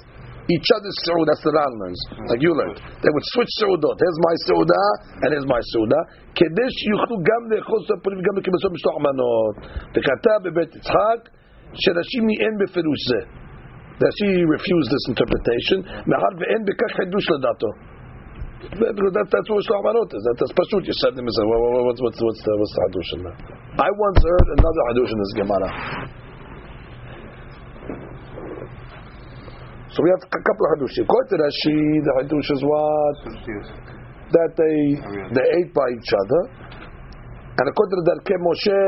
[0.54, 1.24] each other's seud.
[1.28, 2.78] That's the Ran learns, like you learned.
[3.02, 3.96] They would switch seudot.
[4.02, 4.82] Here's my seuda
[5.22, 6.00] and here's my seuda.
[6.38, 9.54] כדי שיוכלו גם לאכול סוף פורים וגם לקבל סוף משלוח מנות.
[9.94, 11.20] וכתב בבית יצחק
[11.82, 13.20] שרש"י מיען בפירוש זה.
[14.02, 15.78] Rashi refused this interpretation.
[16.10, 17.70] מאחר ואין בכך חידוש לדעתו.
[18.61, 20.21] That, that's what Shlomo Manot is.
[20.21, 20.85] That, that's Pashut.
[20.85, 23.37] You said him, well, well, what's, what's, what's, the, what's the Hadush in that?
[23.81, 25.69] I once heard another Hadush in this Gemara.
[29.97, 31.09] So we have a couple of Hadushim.
[31.09, 33.15] According to Rashi, the Hadush is what?
[34.29, 34.77] That they,
[35.33, 36.41] they ate by each other.
[37.57, 38.81] And according to Darkei Moshe,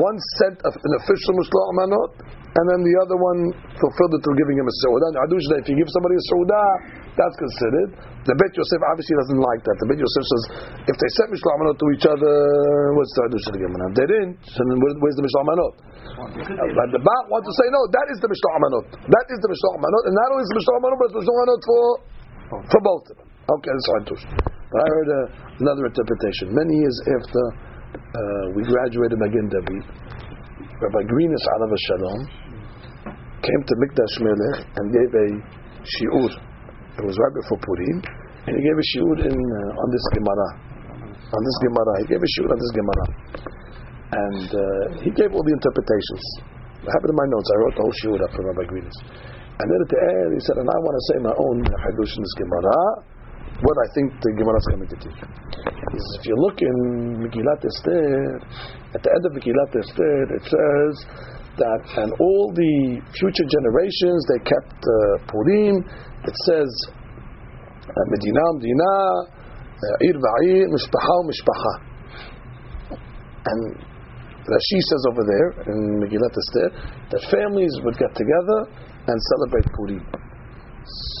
[0.00, 4.56] one sent an official Mishloach Manot, and then the other one fulfilled it through giving
[4.56, 5.08] him a Seudah.
[5.12, 7.90] And Hadush, if you give somebody a Seudah, that's considered.
[8.24, 9.76] The Bet Yosef obviously doesn't like that.
[9.82, 10.42] The Bet Yosef says,
[10.86, 12.32] if they sent Mishloach Manot to each other,
[12.94, 13.60] what's the Hadush of the?
[13.98, 15.74] They didn't, so then where's the Mishloach Manot?
[16.78, 18.86] But the Bach wants to say, no, that is the Mishloach Manot.
[19.10, 21.62] That is the Mishloach Manot, and not only is the Mishloach Manot, but it's Mishloach
[21.66, 21.84] for,
[22.70, 23.28] for both of them.
[23.58, 24.24] Okay, that's Hadush.
[24.70, 26.52] But I heard uh, another interpretation.
[26.52, 27.42] Many years after
[27.96, 29.84] uh, we graduated Magen David,
[30.78, 32.20] Rabbi Greenis Alav Shalom
[33.42, 35.26] came to Mikdash Melech and gave a
[35.82, 36.30] shiur.
[36.98, 37.98] It was right before Purim,
[38.50, 40.48] and he gave a shiur in uh, on this Gemara.
[41.30, 43.06] On this Gemara, he gave a shiur on this Gemara,
[44.18, 44.62] and uh,
[45.06, 46.24] he gave all the interpretations.
[46.82, 47.48] I have it in my notes.
[47.54, 48.98] I wrote the whole shiur up for Rabbi Greenis.
[49.62, 52.12] And then at the end, he said, "And I want to say my own hadush
[52.18, 52.74] in this Gemara."
[53.58, 55.18] What I think the Gemara is coming to teach.
[55.18, 58.38] He says, if you look in Megillat Esther,
[58.94, 60.94] at the end of Megillat Esther, it says
[61.58, 64.94] that and all the future generations they kept uh,
[65.26, 65.82] Purim.
[66.24, 66.70] It says
[67.84, 68.94] uh, Medina, Medina,
[69.28, 71.74] uh, Ir va'ir, Mishpacha.
[73.44, 73.60] And
[74.48, 76.68] Rashi says over there in Megillat Esther
[77.12, 78.58] that families would get together
[79.06, 80.04] and celebrate Purim.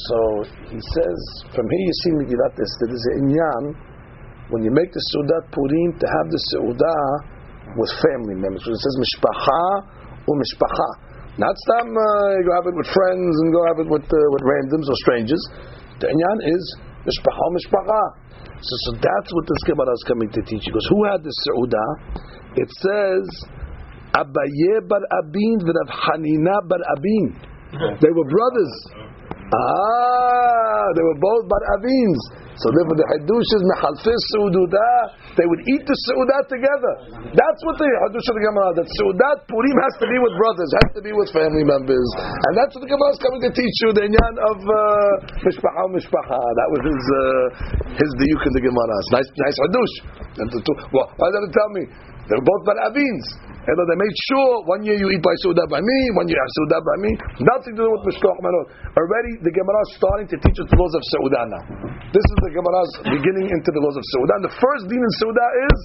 [0.08, 0.18] So
[0.72, 1.18] he says,
[1.52, 3.64] from here you see Megillat Esther, there's an inyan
[4.48, 8.64] when you make the Sudat Purim to have the Seudah with family members.
[8.64, 9.97] So it says Mishpacha
[10.28, 10.88] or Mishpacha.
[11.40, 14.42] Not some uh, go have it with friends and go have it with uh, with
[14.44, 15.40] randoms or strangers.
[16.04, 16.62] The inyan is
[17.08, 18.02] Mishpacha Mishpacha.
[18.58, 20.66] So, so that's what this Gemara is coming to teach.
[20.66, 21.90] Because who had the Seudah?
[22.58, 23.26] It says
[24.18, 27.38] Abaye bar Abin v'Rav Hanina bar Abin.
[28.02, 28.74] They were brothers.
[29.48, 32.47] Ah, they were both bar Avins.
[32.58, 35.38] So therefore the Hadush is Mechalfis Seududah.
[35.38, 36.92] They would eat the Seudah together.
[37.30, 40.70] That's what the Hadush of the Gemara, that Seudat Purim has to be with brothers,
[40.82, 42.08] has to be with family members.
[42.18, 44.76] And that's what the Gemara is coming to teach you, the Inyan of uh,
[45.46, 46.38] Mishpacha Mishpacha.
[46.38, 47.22] That was his, uh,
[47.94, 48.94] his diuk in the Gemara.
[49.06, 49.94] It's nice, nice Hadush.
[50.90, 51.82] Why did it tell me?
[52.28, 53.26] They were both bar Avins.
[53.68, 56.44] And they made sure one year you eat by Suda by me, one year you
[56.44, 57.10] have Suda by me.
[57.52, 58.64] Nothing to do with Mishloach Manot.
[58.96, 61.62] Already the Gemara is starting to teach us the laws of Suda now.
[62.08, 64.32] This is the Gemara's beginning into the laws of Suda.
[64.40, 65.78] And the first din in Suda is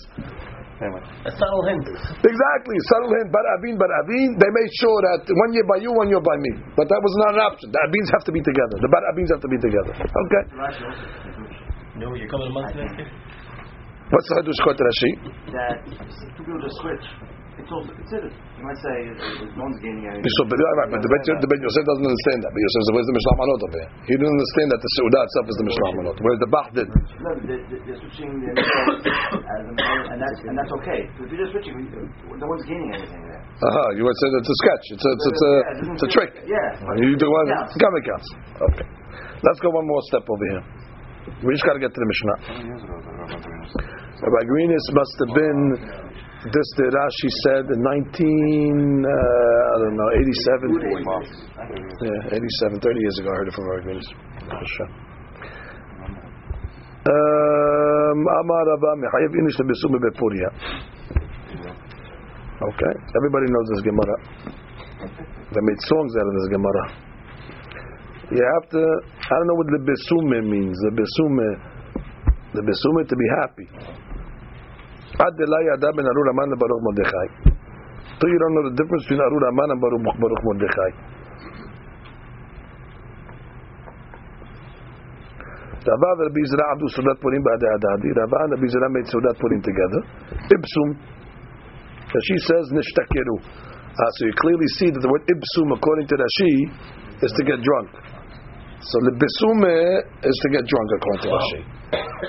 [1.28, 1.84] A subtle hint.
[2.24, 4.36] exactly subtle hint, but Abin, but Abin.
[4.40, 6.52] They made sure that one year by you, one year by me.
[6.80, 7.68] But that was not an option.
[7.68, 8.80] The Abins have to be together.
[8.80, 9.92] The Bar Abins have to be together.
[9.92, 10.44] Okay.
[12.00, 13.12] No, you're coming a month next year?
[14.14, 15.12] What's the Hadush Kot Rashi?
[15.58, 17.06] That to be able to switch,
[17.58, 18.30] it's also considered.
[18.30, 20.26] You might say uh, no one's gaining anything.
[20.38, 22.54] So, but, right, but the Bet, the Bet Yosef doesn't understand that.
[22.54, 23.90] Bet Yosef says, where's the Mishloach Manot over here?
[24.06, 26.18] He didn't understand that the Seudah itself is the Mishloach Manot.
[26.22, 26.90] Whereas the Bach did.
[26.94, 31.10] No, they're, they're they're switching the as an, and that's and that's okay.
[31.10, 31.74] If you're just switching,
[32.38, 33.42] no one's gaining anything there.
[33.42, 33.98] Uh-huh.
[33.98, 34.86] You would say that's a sketch.
[34.94, 35.54] It's a, it's, it's a,
[35.94, 36.32] it's a trick.
[36.46, 37.02] Yeah.
[37.02, 37.50] You do one.
[37.50, 37.74] Counts.
[37.82, 38.30] Gamma counts.
[38.62, 38.86] Okay.
[39.42, 40.62] Let's go one more step over here.
[41.46, 42.38] We just got to get to the Mishnah.
[44.22, 45.62] Rabbi Greenis must have been
[46.44, 50.76] this the Rashi said in 19 uh, I don't know 87
[52.04, 54.10] yeah 87 30 years ago I heard it from Rabbi Greenis
[57.04, 60.50] um, Amar Rabba Mechayev Inish Lebesum Bepuria
[62.64, 64.16] Okay, everybody knows this Gemara.
[65.52, 66.84] They made songs out of this Gemara.
[68.32, 70.78] You have to, I don't know what the besume means.
[70.80, 71.60] The besume,
[72.54, 73.68] the besume to be happy.
[75.14, 77.28] Ad yada ben Arur Aman and Baruch Mordechai.
[78.18, 80.92] So you don't know the difference between Arur Aman and Baruch, Baruch Mordechai.
[85.84, 88.10] Rava and Rabbi Zera Abdu Sudat Purim Ba'adei Adadi.
[88.16, 90.02] Rava and Rabbi Zera made Sudat Purim together.
[90.48, 90.90] Ibsum.
[92.08, 93.36] Rashi says Nishtakeru.
[93.44, 96.54] Uh, so you clearly see that the word Ibsum, according to Rashi,
[97.22, 97.90] is to get drunk.
[98.84, 99.64] So the besume
[100.28, 101.62] is to get drunk according to Rashi.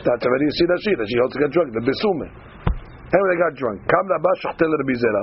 [0.07, 0.93] That's already you see Rashi.
[0.95, 1.75] Rashi holds to get drunk.
[1.75, 2.31] The besume.
[2.31, 3.79] Anyway, they got drunk.
[3.91, 5.23] Kam Rabba shachtel Rabbi Zera.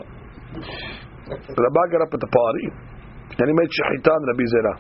[1.55, 2.65] Rabba got up at the party
[3.39, 4.73] and he made shachitan Rabbi Zera.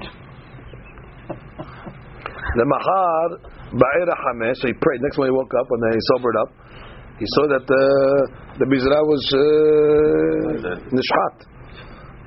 [2.59, 3.27] The mahar
[3.71, 4.59] ba'era hamesh.
[4.59, 4.99] So he prayed.
[5.07, 6.51] Next morning he woke up when he sobered up.
[7.15, 7.85] He saw that the
[8.59, 9.39] the bizra was uh,
[10.91, 11.35] nishhat.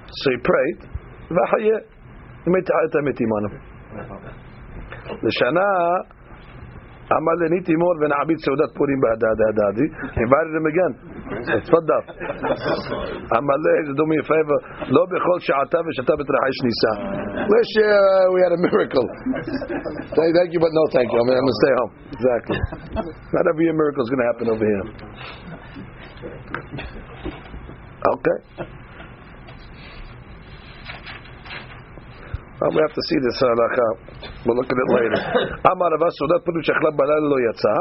[0.09, 0.79] So he prayed.
[2.45, 3.05] He made ta'at on
[3.53, 3.74] him.
[5.24, 5.70] לשנה
[7.18, 9.88] אמר לי ניתי מור ונעביד סעודת פורים בהדד הדדי
[10.24, 10.94] invited him again
[11.66, 12.04] תפדל
[13.38, 14.60] אמר לי do me a favor
[14.96, 16.94] לא בכל שעתה ושתה בתרחש ניסה
[17.54, 19.08] wish uh, we had a miracle
[20.16, 22.60] thank, thank you but no thank you I'm, I'm gonna stay home exactly
[23.36, 24.86] not every miracle is gonna happen over here
[28.14, 28.38] okay
[32.55, 33.87] Uh, we have to see this halacha.
[34.47, 35.21] We'll look at it later.
[35.75, 37.75] Amar Rava Sudat Purim shechla balal lo yatsa.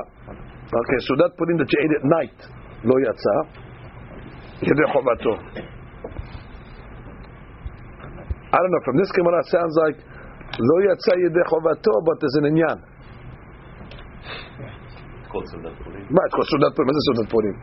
[0.66, 2.38] Okay, Sudat Purim that you ate at night
[2.82, 3.36] lo yatsa.
[4.66, 5.34] Yedei chovato.
[8.50, 8.82] I don't know.
[8.86, 9.98] From this Gemara sounds like
[10.58, 12.78] lo yatsa yedei chovato, but there's an inyan.
[15.34, 16.02] called Sudat Purim.
[16.10, 16.90] Right, it's called Sudat Purim.
[16.90, 17.56] Is Sudat Purim?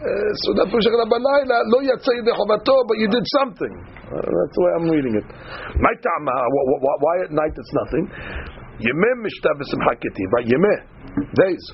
[0.00, 3.74] Uh, Sudat Purim shechla balayla lo yatsa yedei chovato, but you did something.
[4.08, 5.26] Uh, that's the way I'm reading it.
[5.76, 8.08] Night time, uh, wh- wh- wh- why at night it's nothing?
[8.80, 10.48] Yemeh mishtav v'simcha right?
[10.48, 10.78] Yemeh,
[11.36, 11.64] days.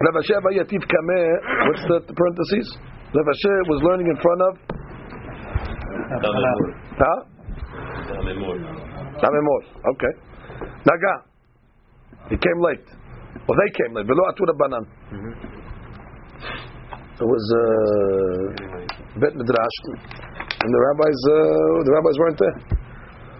[0.00, 1.28] Rav Ashi yativ kameh,
[1.68, 2.72] what's the, the parentheses?
[3.12, 3.28] Rav
[3.68, 4.56] was learning in front of,
[6.96, 7.20] huh?
[9.20, 9.60] Amemor,
[9.92, 10.12] okay.
[10.88, 11.14] Naga,
[12.30, 12.88] he came late.
[13.46, 14.06] Well, they came late.
[14.06, 15.59] Velo atura banan.
[17.20, 17.60] It was uh,
[19.20, 22.56] Bet Midrash, and the rabbis, uh, the rabbis weren't there.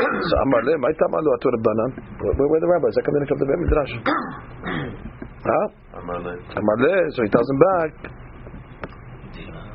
[0.05, 1.91] So Amar le, my tam alu atur banan.
[2.21, 2.93] Where the rabbis?
[2.93, 3.93] I come in and come to Bet Midrash.
[5.41, 5.97] Huh?
[5.97, 7.91] Amar le, so he tells him back.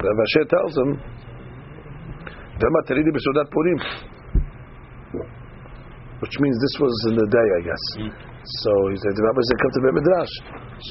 [0.06, 0.90] Rav Ashi tells him,
[2.62, 3.80] "Vema teridi b'sudat purim,"
[6.22, 7.84] which means this was in the day, I guess.
[8.62, 10.34] So he said, "The rabbis they come to Bet Midrash."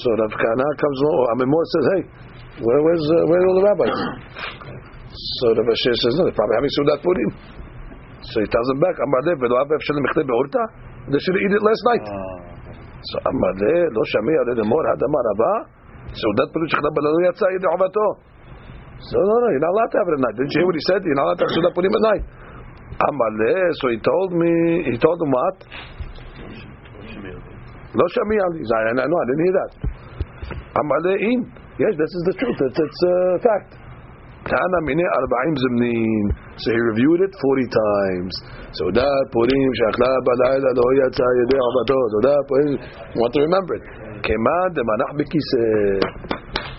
[0.03, 1.17] So Rav Kana comes along.
[1.23, 2.03] or Amemor says, "Hey,
[2.66, 3.96] where where's uh, where are all the rabbis?"
[5.40, 7.32] So Rav Asher says, "No, they're probably having sudat purim."
[8.30, 10.64] So he tells him back, "Amar le, v'lo avev shalem mechne be'urta."
[11.10, 12.06] They should have eaten it last night.
[13.10, 15.54] So אמר לי, לא שמע על ידי מור, הדמה רבה,
[16.22, 18.08] סעודת פירוש שכנה בללו יצא ידי חובתו.
[19.08, 20.36] So no, no, you're not allowed to have it at night.
[20.36, 21.00] Didn't you hear what he said?
[21.08, 22.24] You're not allowed to have סעודת פורים at night.
[23.10, 24.54] אמר לי, so he told me,
[24.92, 25.58] he told him what?
[28.00, 28.62] לא שמע לי.
[28.68, 29.72] So I, I know, I didn't hear that.
[30.82, 31.40] אמר לי, אין.
[31.75, 32.55] Yes, this is the truth.
[32.70, 33.75] It's, it's a fact.
[34.45, 34.53] So
[36.68, 38.33] he reviewed it 40 times.
[38.77, 39.57] So that Purim,
[43.16, 43.85] want to remember it.
[44.20, 44.77] Kemad,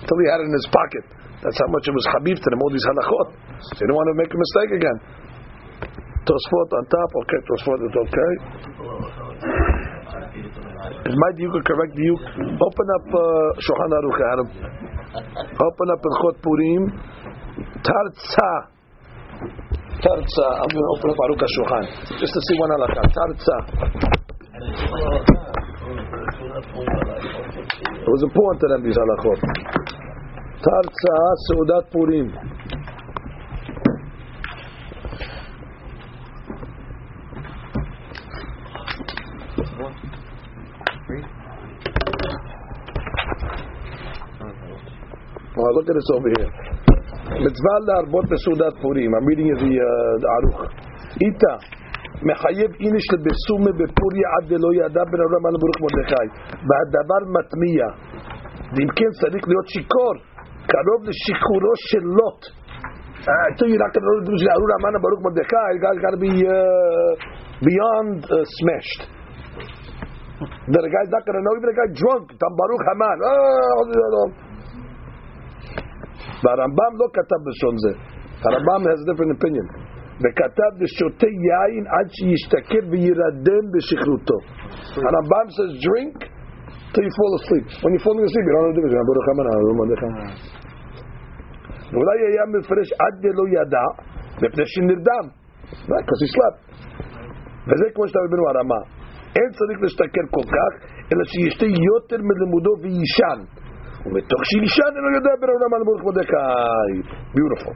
[0.05, 1.03] Until he had it in his pocket.
[1.41, 3.33] That's how much it was Habib to the Modi's these halachot.
[3.65, 5.01] So you don't want to make a mistake again.
[6.25, 8.31] Tosfot on top, okay, Tosfot is okay.
[10.86, 12.21] Is my diuk a correct diuk?
[12.61, 13.21] Open up uh,
[13.61, 14.47] Shulchan Aruch, Adam.
[15.15, 16.83] Open up Ilchot Purim.
[17.86, 18.49] Tartza.
[20.01, 20.47] Tartza.
[20.61, 21.86] I'm going to open up Aruch HaShulchan.
[22.19, 23.01] Just to see one halakha.
[23.17, 23.57] Tartza.
[28.05, 29.39] It was important to them, these halachot.
[30.61, 31.15] Tartza,
[31.49, 32.27] Seudat Purim.
[45.66, 46.51] Well, look at this over here.
[47.41, 49.09] Mitzvah להרבות בסעודת פורים.
[49.16, 50.59] I'm reading the, uh, the ערוך.
[51.26, 51.53] איתה,
[52.30, 56.28] מחייב איניש לבסומה בפורי עד דלא ידע בן אברהם על ברוך מרדכי.
[56.68, 57.86] והדבר מטמיע.
[58.74, 60.16] ואם כן צריך להיות שיכור,
[60.72, 62.41] קרוב לשחרורו של לוט.
[63.26, 65.72] Uh, so you're not going to do the Arura Mana Baruch Mordechai.
[65.82, 67.11] Guy's got to be uh,
[67.57, 69.01] beyond uh, smashed.
[70.70, 71.53] That the guy's not going to know.
[71.57, 73.18] Even a guy drunk, Tam Baruch Haman.
[73.26, 74.45] Oh,
[76.43, 77.93] והרמב"ם לא כתב בלשון זה.
[78.45, 79.67] הרמב"ם has a different opinion.
[80.21, 84.38] וכתב דשותה יין עד שישתכר וירדם בשכרותו.
[85.07, 86.15] הרמב"ם says drink
[86.93, 87.65] till you fall asleep.
[87.83, 89.07] When you're falling asleep, you don't know the difference.
[89.09, 90.01] ברוך אמר, לא מרדך.
[91.91, 93.86] ואולי היה מפרש עד דלא ידע,
[94.41, 95.25] מפני שנרדם.
[95.89, 96.59] because he slept.
[97.67, 98.79] וזה כמו שאתה מבין הרמה.
[99.38, 100.71] אין צריך להשתכר כל כך,
[101.11, 103.39] אלא שישתה יותר מלימודו ויישן.
[104.06, 106.36] ומתוך שיישן אינו יודע בן העולם על ברוך מרדכי.
[107.36, 107.74] Beautiful.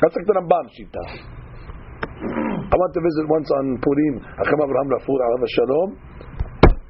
[0.00, 1.04] That's like the Rambam Shita.
[2.72, 4.14] I went to visit once on Purim.
[4.42, 5.88] Acham Abraham Rafur Alav Shalom.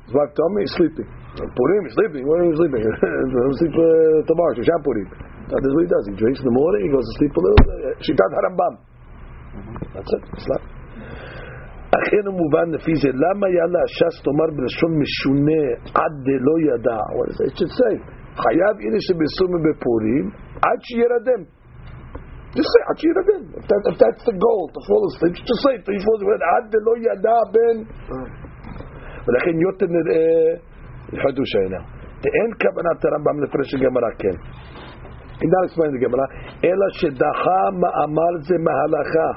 [0.07, 1.09] His wife told me he's sleeping.
[1.41, 2.23] On Purim, he's sleeping.
[2.29, 2.83] Where are you sleeping?
[2.85, 3.89] He'll sleep uh,
[4.29, 5.09] tomorrow, Shisham Purim.
[5.49, 6.05] That's what he does.
[6.09, 7.65] He drinks in the morning, he goes to sleep a little.
[8.05, 8.75] Shitat Harambam.
[9.95, 10.23] That's it.
[10.45, 10.67] Slept.
[12.01, 15.63] אכן הוא מובן לפי זה, למה היה להש"ס לומר בלשון משונה
[16.01, 17.01] עד דלא ידע?
[17.17, 17.95] What does it should say?
[18.44, 20.26] חייב הנה שבסומי בפורים
[20.66, 21.42] עד שירדם.
[22.56, 23.42] Just say עד שירדם.
[23.60, 26.42] If, that, if that's the goal, to fall asleep, just say he falls asleep.
[26.54, 27.78] עד דלא ידע בין...
[29.26, 30.26] ולכן יותר נראה
[31.22, 31.86] חידוש העניין.
[32.22, 34.38] ואין כוונת הרמב"ם לפרש הגמרא כן.
[35.40, 36.26] He not explain the Gemara,
[36.64, 39.30] אלא שדחה מאמר זה מהלכה.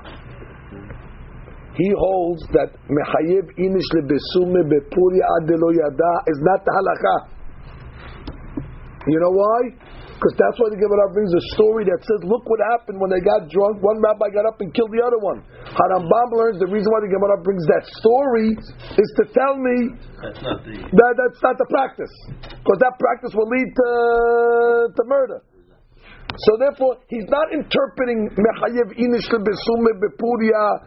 [1.79, 7.40] He holds that מחייב איניש לבסומי בפורי עד דלא ידע is not halacha.
[9.09, 9.61] You know why?
[10.21, 13.25] Because that's why the Gemara brings a story that says, look what happened when they
[13.25, 13.81] got drunk.
[13.81, 15.41] One rabbi got up and killed the other one.
[15.73, 18.53] Harambam learns the reason why the Gemara brings that story
[19.01, 20.77] is to tell me That's not the.
[20.77, 22.13] that that's not the practice.
[22.37, 23.89] Because that practice will lead to,
[24.93, 25.41] to murder.
[26.45, 30.85] So therefore, he's not interpreting mechayev inish besume bepuria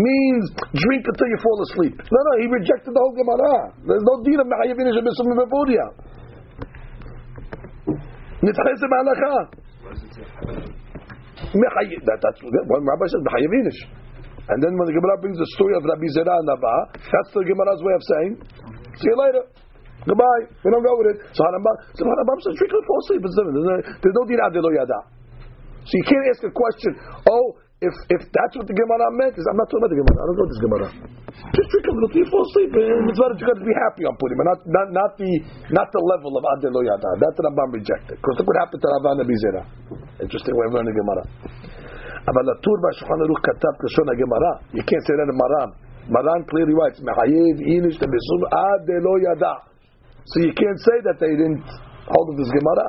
[0.00, 2.00] means drink until you fall asleep.
[2.00, 3.76] No, no, he rejected the whole Gemara.
[3.84, 5.84] There's no deal of mechayev inish besume bepuria.
[8.44, 9.34] Nitchese ma'alacha.
[11.54, 13.24] Mechayev, that, that's one rabbi says.
[14.44, 17.40] And then when the Gemara brings the story of Rabbi Zera and Abba, that's the
[17.48, 18.32] Gemara's way of saying,
[19.00, 19.44] see you later.
[20.04, 20.44] Goodbye.
[20.60, 21.18] We don't go with it.
[21.32, 23.24] So Harambam, so Harambam says, drink fall asleep.
[23.24, 25.00] There's no, there's no din adelo yada.
[25.88, 26.92] So you can't ask a question,
[27.24, 30.17] oh, if if that's what the Gemara meant, is I'm not talking about the Gemara.
[30.19, 30.87] I don't know this Gemara.
[31.55, 32.71] Just drink a little till you fall asleep.
[32.75, 35.31] And it's better you got to be happy on Purim, but not, not, not, the,
[35.71, 37.09] not the level of adelo yada.
[37.23, 38.19] That's what Rambam rejected.
[38.19, 39.63] Because look what happened to Ravan and Bizera.
[40.19, 41.23] Interesting way of learning Gemara.
[42.29, 45.69] אבל הטור בשולחן ערוך כתב כלשון הגמרא, you can't say that in Maran.
[46.13, 49.55] Maran clearly writes, מחייב איניש לבסום עד דלא ידע.
[50.29, 51.65] So you can't say that they didn't
[52.13, 52.87] hold of this Gemara.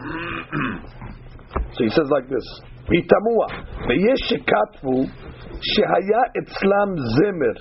[1.75, 2.47] so he says like this,
[2.89, 3.47] ויתמוה,
[3.87, 4.97] ויש שכתבו
[5.61, 7.57] שהיה אצלם זמר.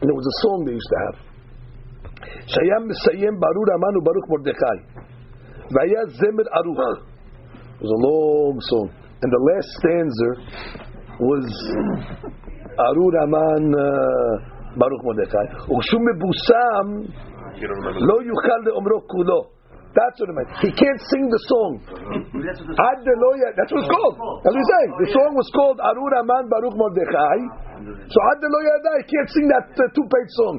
[0.00, 1.18] And there was a song they used to have.
[2.46, 4.78] שהיה מסיים ברור המן וברוך מרדכי.
[5.72, 6.80] והיה זמר ערוך.
[7.78, 8.88] It was a long song.
[9.22, 10.30] And the last stanza
[11.28, 11.46] was
[12.88, 13.64] ארור המן
[14.76, 15.46] ברוך מרדכי.
[15.72, 16.86] וכשהוא מבוסם
[18.08, 19.40] לא יוכל לאומרו כולו.
[19.94, 20.50] That's what it meant.
[20.58, 21.72] He can't sing the song.
[21.86, 24.18] Ad Deloya, that's what it's called.
[24.42, 24.90] That's what he's saying.
[25.06, 27.38] The song was called Arur Aman Baruch Mordechai.
[28.10, 30.56] So Ad Deloya he can't sing that uh, two-page song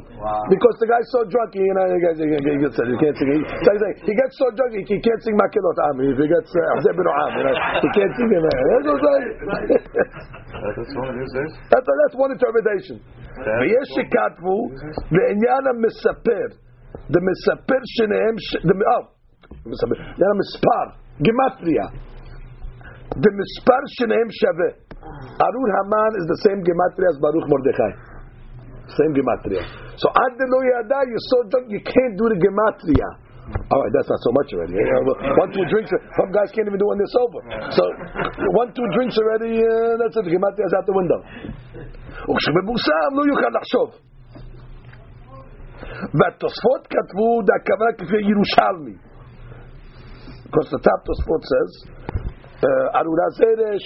[0.48, 1.52] because the guy's so drunk.
[1.52, 3.28] You know, he gets, he gets, he can't sing.
[3.36, 5.96] He, so he's saying, he gets so drunk he, he can't sing Makilot Am.
[6.00, 8.40] If he gets Ahzeb uh, Am, you know, he can't sing it.
[8.40, 9.28] That's what I'm saying.
[10.64, 11.52] That's what someone who says.
[11.76, 13.04] That's, that's one interpretation.
[13.36, 14.58] ויש שכתבו
[15.12, 16.48] לעניין המספר,
[17.12, 19.04] the מספר שניהם, ש- the, oh,
[19.72, 20.86] מספר, לעניין המספר,
[21.26, 21.86] גימטריה,
[23.24, 24.70] the מספר שניהם שווה.
[25.46, 27.92] ארור המן is the same גימטריה as ברוך מרדכי.
[28.98, 29.64] Same גימטריה.
[30.02, 33.10] So עד דלא ידע, you're so drunk, you can't do the גימטריה.
[33.72, 34.74] All right, that's not so much already.
[35.38, 37.42] One, two drinks, some guys can't even do when they're sober.
[37.78, 37.84] So,
[38.62, 41.20] one, two drinks already, uh, that's it, the גימטריה is out the window.
[42.30, 43.90] וכשמבוסם לא יוכל לחשוב.
[46.18, 48.96] והתוספות כתבו הכוונה כפי ירושלמי.
[50.50, 51.72] Because the top תוספות says,
[53.00, 53.86] ארורה זרש,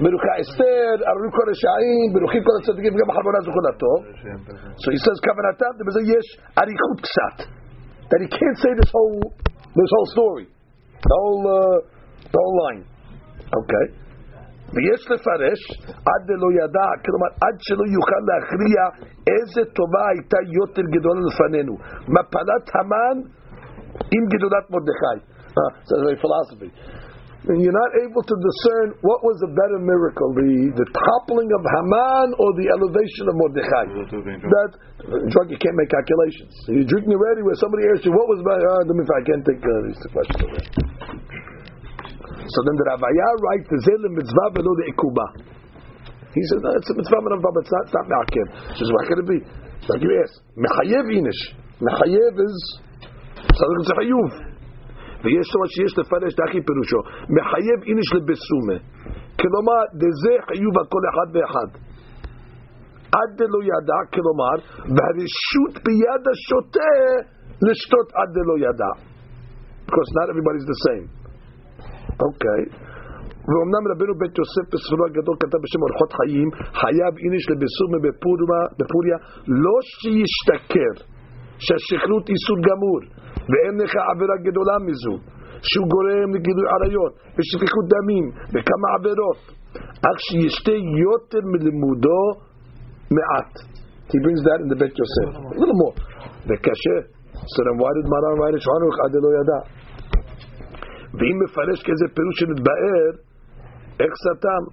[0.00, 3.92] מלוכה אסתר, ארורים כל רשעים, מלוכים כל הצדיקים וגם החרבונה זכונתו.
[4.82, 6.26] So he says כוונתם, ובזה יש
[6.62, 7.36] אריכות קצת.
[8.10, 9.20] That he can't say this whole,
[9.78, 10.46] this whole story.
[11.08, 11.76] The whole, uh,
[12.32, 12.82] the whole line.
[13.60, 13.86] Okay.
[14.74, 15.60] ויש לפרש
[16.10, 18.82] עד דלא ידע, כלומר עד שלא יוכל להכריע
[19.32, 21.74] איזה טובה הייתה יותר גדולה לפנינו,
[22.14, 23.16] מפלת המן
[23.99, 25.17] Im Gedulat Mordechai.
[25.53, 26.73] Ah, That's a philosophy.
[27.45, 31.61] And you're not able to discern what was a better miracle, the, the toppling of
[31.61, 33.85] Haman or the elevation of Mordechai.
[34.47, 36.55] That uh, drug you can't make calculations.
[36.71, 38.65] You're drinking already where somebody asks you, what was better?
[38.65, 40.47] Ah, let me, I can't take uh, it's the question.
[42.47, 45.27] So then the Ravaya writes, the Zelim mitzvah below the Ikuba.
[46.31, 48.47] He says, no, it's a mitzvah of Baba, it's not, it's not Ma'akim.
[48.73, 49.39] She says, why can it be?
[49.83, 50.33] It's like you ask.
[50.55, 51.41] Mechayev Inish.
[51.83, 52.55] Mechayev is
[53.55, 54.53] tzaddik zechayuv.
[55.23, 56.99] ויש לו שיש לפרש דחי פירושו
[57.35, 58.77] מחייב איניש לבסומה
[59.41, 61.69] כלומר דזה חיוב על כל אחד ואחד
[63.17, 64.55] עד דלא ידע כלומר
[64.95, 66.93] והרשות ביד השוטה
[67.67, 68.91] לשתות עד דלא ידע
[69.87, 71.05] because not everybody's the same
[72.25, 72.63] אוקיי.
[73.49, 76.49] ואומנם רבנו בית יוסף בספרו הגדול כתב בשם אורחות חיים,
[76.81, 77.97] חייב איניש לבסומה
[78.79, 79.17] בפוריה
[79.63, 80.93] לא שישתכר,
[81.65, 83.01] שהשכרות איסור גמור,
[83.49, 85.15] ואין לך עבירה גדולה מזו,
[85.69, 89.39] שהוא גורם לגילוי עריות ושפיכות דמים וכמה עבירות
[90.07, 92.23] אך שישתה יותר מלימודו
[93.15, 93.53] מעט.
[94.11, 95.29] He brings that in the בית יוסף.
[95.35, 95.95] A little more.
[96.47, 96.97] וקשה.
[97.53, 98.61] So then why did מרן it?
[98.65, 99.59] שענו אחד לא ידע.
[101.17, 103.11] ואם מפרש כזה פירוש שנתבאר,
[103.99, 104.63] איך סתם?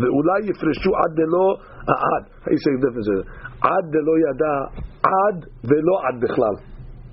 [0.00, 1.46] ואולי יפרשו עד דלא
[1.88, 2.24] העד.
[2.54, 2.64] Is?
[3.60, 4.56] עד דלא ידע,
[5.02, 6.67] עד ולא עד בכלל.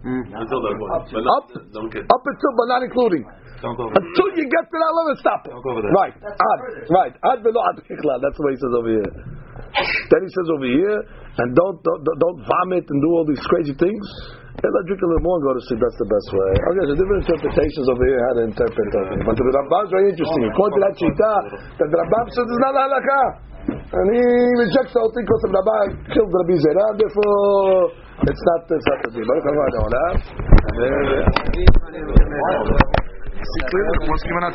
[0.05, 0.91] Until that point.
[0.93, 3.25] Up, not, don't get up until but not including.
[3.57, 5.49] Don't go over Until you get to that limit, stop it.
[5.49, 5.97] Don't go over there.
[5.97, 6.59] Right, ad,
[6.93, 8.21] right, ad velo ad bichlal.
[8.21, 9.11] That's what he says over here.
[10.13, 10.97] Then he says over here,
[11.41, 14.05] and don't don't, don't vomit and do all these crazy things.
[14.55, 15.81] And let drink a little more and go to sleep.
[15.83, 16.51] That's the best way.
[16.53, 19.25] Okay, there's different interpretations over here how to interpret it.
[19.25, 20.41] But the Rambam is very interesting.
[20.47, 21.33] According to that shita,
[21.81, 23.21] that the Rambam says it's not halakha.
[23.65, 24.23] And he
[24.61, 26.85] rejects the whole thing because the Rambam killed Rabbi Zera.
[26.95, 29.25] Therefore, it's not it's not the deal.
[29.27, 29.45] Baruch.
[29.45, 31.27] And there-
[33.45, 34.53] See, clearly, what's given out